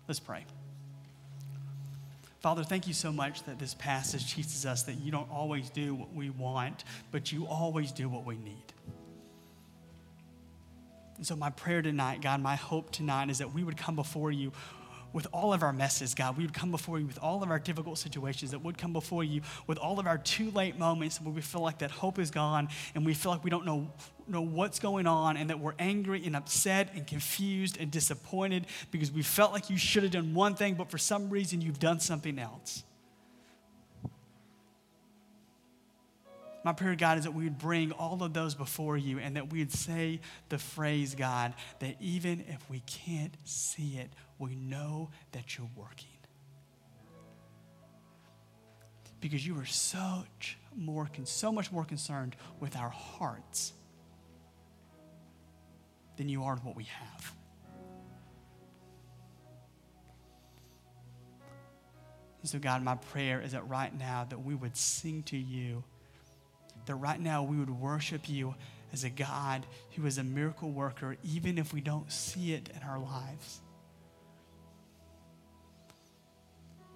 Let's 0.06 0.20
pray. 0.20 0.44
Father, 2.40 2.62
thank 2.62 2.86
you 2.86 2.92
so 2.92 3.10
much 3.10 3.42
that 3.44 3.58
this 3.58 3.72
passage 3.72 4.34
teaches 4.34 4.66
us 4.66 4.82
that 4.82 5.00
you 5.00 5.10
don't 5.10 5.30
always 5.30 5.70
do 5.70 5.94
what 5.94 6.12
we 6.12 6.28
want, 6.28 6.84
but 7.10 7.32
you 7.32 7.46
always 7.46 7.92
do 7.92 8.10
what 8.10 8.26
we 8.26 8.36
need. 8.36 8.74
And 11.16 11.26
so, 11.26 11.34
my 11.34 11.48
prayer 11.48 11.80
tonight, 11.80 12.20
God, 12.20 12.42
my 12.42 12.56
hope 12.56 12.90
tonight 12.90 13.30
is 13.30 13.38
that 13.38 13.54
we 13.54 13.64
would 13.64 13.78
come 13.78 13.96
before 13.96 14.32
you 14.32 14.52
with 15.12 15.26
all 15.32 15.52
of 15.52 15.62
our 15.62 15.72
messes, 15.72 16.14
God. 16.14 16.36
We 16.36 16.44
would 16.44 16.54
come 16.54 16.70
before 16.70 16.98
you 16.98 17.06
with 17.06 17.18
all 17.18 17.42
of 17.42 17.50
our 17.50 17.58
difficult 17.58 17.98
situations, 17.98 18.50
that 18.52 18.62
would 18.62 18.78
come 18.78 18.92
before 18.92 19.24
you 19.24 19.42
with 19.66 19.78
all 19.78 19.98
of 19.98 20.06
our 20.06 20.18
too 20.18 20.50
late 20.50 20.78
moments 20.78 21.20
where 21.20 21.32
we 21.32 21.40
feel 21.40 21.62
like 21.62 21.78
that 21.78 21.90
hope 21.90 22.18
is 22.18 22.30
gone 22.30 22.68
and 22.94 23.04
we 23.04 23.14
feel 23.14 23.32
like 23.32 23.44
we 23.44 23.50
don't 23.50 23.66
know, 23.66 23.90
know 24.28 24.42
what's 24.42 24.78
going 24.78 25.06
on 25.06 25.36
and 25.36 25.50
that 25.50 25.58
we're 25.58 25.74
angry 25.78 26.24
and 26.24 26.36
upset 26.36 26.90
and 26.94 27.06
confused 27.06 27.78
and 27.80 27.90
disappointed 27.90 28.66
because 28.90 29.10
we 29.10 29.22
felt 29.22 29.52
like 29.52 29.70
you 29.70 29.76
should 29.76 30.02
have 30.02 30.12
done 30.12 30.34
one 30.34 30.54
thing, 30.54 30.74
but 30.74 30.90
for 30.90 30.98
some 30.98 31.30
reason 31.30 31.60
you've 31.60 31.80
done 31.80 32.00
something 32.00 32.38
else. 32.38 32.84
My 36.62 36.72
prayer, 36.74 36.94
God, 36.94 37.16
is 37.16 37.24
that 37.24 37.32
we 37.32 37.44
would 37.44 37.58
bring 37.58 37.92
all 37.92 38.22
of 38.22 38.34
those 38.34 38.54
before 38.54 38.96
you 38.96 39.18
and 39.18 39.36
that 39.36 39.50
we 39.50 39.60
would 39.60 39.72
say 39.72 40.20
the 40.50 40.58
phrase, 40.58 41.14
God, 41.14 41.54
that 41.78 41.96
even 42.00 42.44
if 42.48 42.68
we 42.68 42.80
can't 42.80 43.34
see 43.44 43.96
it, 43.96 44.10
we 44.38 44.54
know 44.54 45.10
that 45.32 45.56
you're 45.56 45.70
working. 45.74 46.08
Because 49.20 49.46
you 49.46 49.58
are 49.58 49.66
so 49.66 50.24
more, 50.76 51.08
so 51.24 51.50
much 51.50 51.72
more 51.72 51.84
concerned 51.84 52.36
with 52.58 52.76
our 52.76 52.90
hearts 52.90 53.72
than 56.16 56.28
you 56.28 56.44
are 56.44 56.54
with 56.54 56.64
what 56.64 56.76
we 56.76 56.84
have. 56.84 57.34
And 62.40 62.48
so, 62.48 62.58
God, 62.58 62.82
my 62.82 62.94
prayer 62.94 63.40
is 63.40 63.52
that 63.52 63.68
right 63.68 63.96
now 63.98 64.26
that 64.28 64.38
we 64.38 64.54
would 64.54 64.76
sing 64.76 65.22
to 65.24 65.36
you, 65.36 65.84
that 66.90 66.96
right 66.96 67.20
now 67.20 67.44
we 67.44 67.56
would 67.56 67.70
worship 67.70 68.28
you 68.28 68.52
as 68.92 69.04
a 69.04 69.10
God 69.10 69.64
who 69.94 70.06
is 70.06 70.18
a 70.18 70.24
miracle 70.24 70.72
worker, 70.72 71.16
even 71.22 71.56
if 71.56 71.72
we 71.72 71.80
don't 71.80 72.10
see 72.10 72.52
it 72.52 72.68
in 72.74 72.82
our 72.82 72.98
lives. 72.98 73.60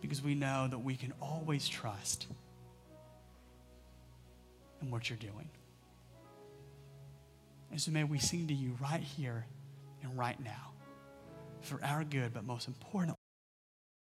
Because 0.00 0.20
we 0.20 0.34
know 0.34 0.66
that 0.68 0.78
we 0.78 0.96
can 0.96 1.12
always 1.22 1.68
trust 1.68 2.26
in 4.82 4.90
what 4.90 5.08
you're 5.08 5.16
doing. 5.16 5.48
And 7.70 7.80
so 7.80 7.92
may 7.92 8.02
we 8.02 8.18
sing 8.18 8.48
to 8.48 8.52
you 8.52 8.76
right 8.82 9.00
here 9.00 9.46
and 10.02 10.18
right 10.18 10.42
now 10.42 10.72
for 11.60 11.78
our 11.84 12.02
good, 12.02 12.34
but 12.34 12.42
most 12.42 12.66
importantly, 12.66 13.14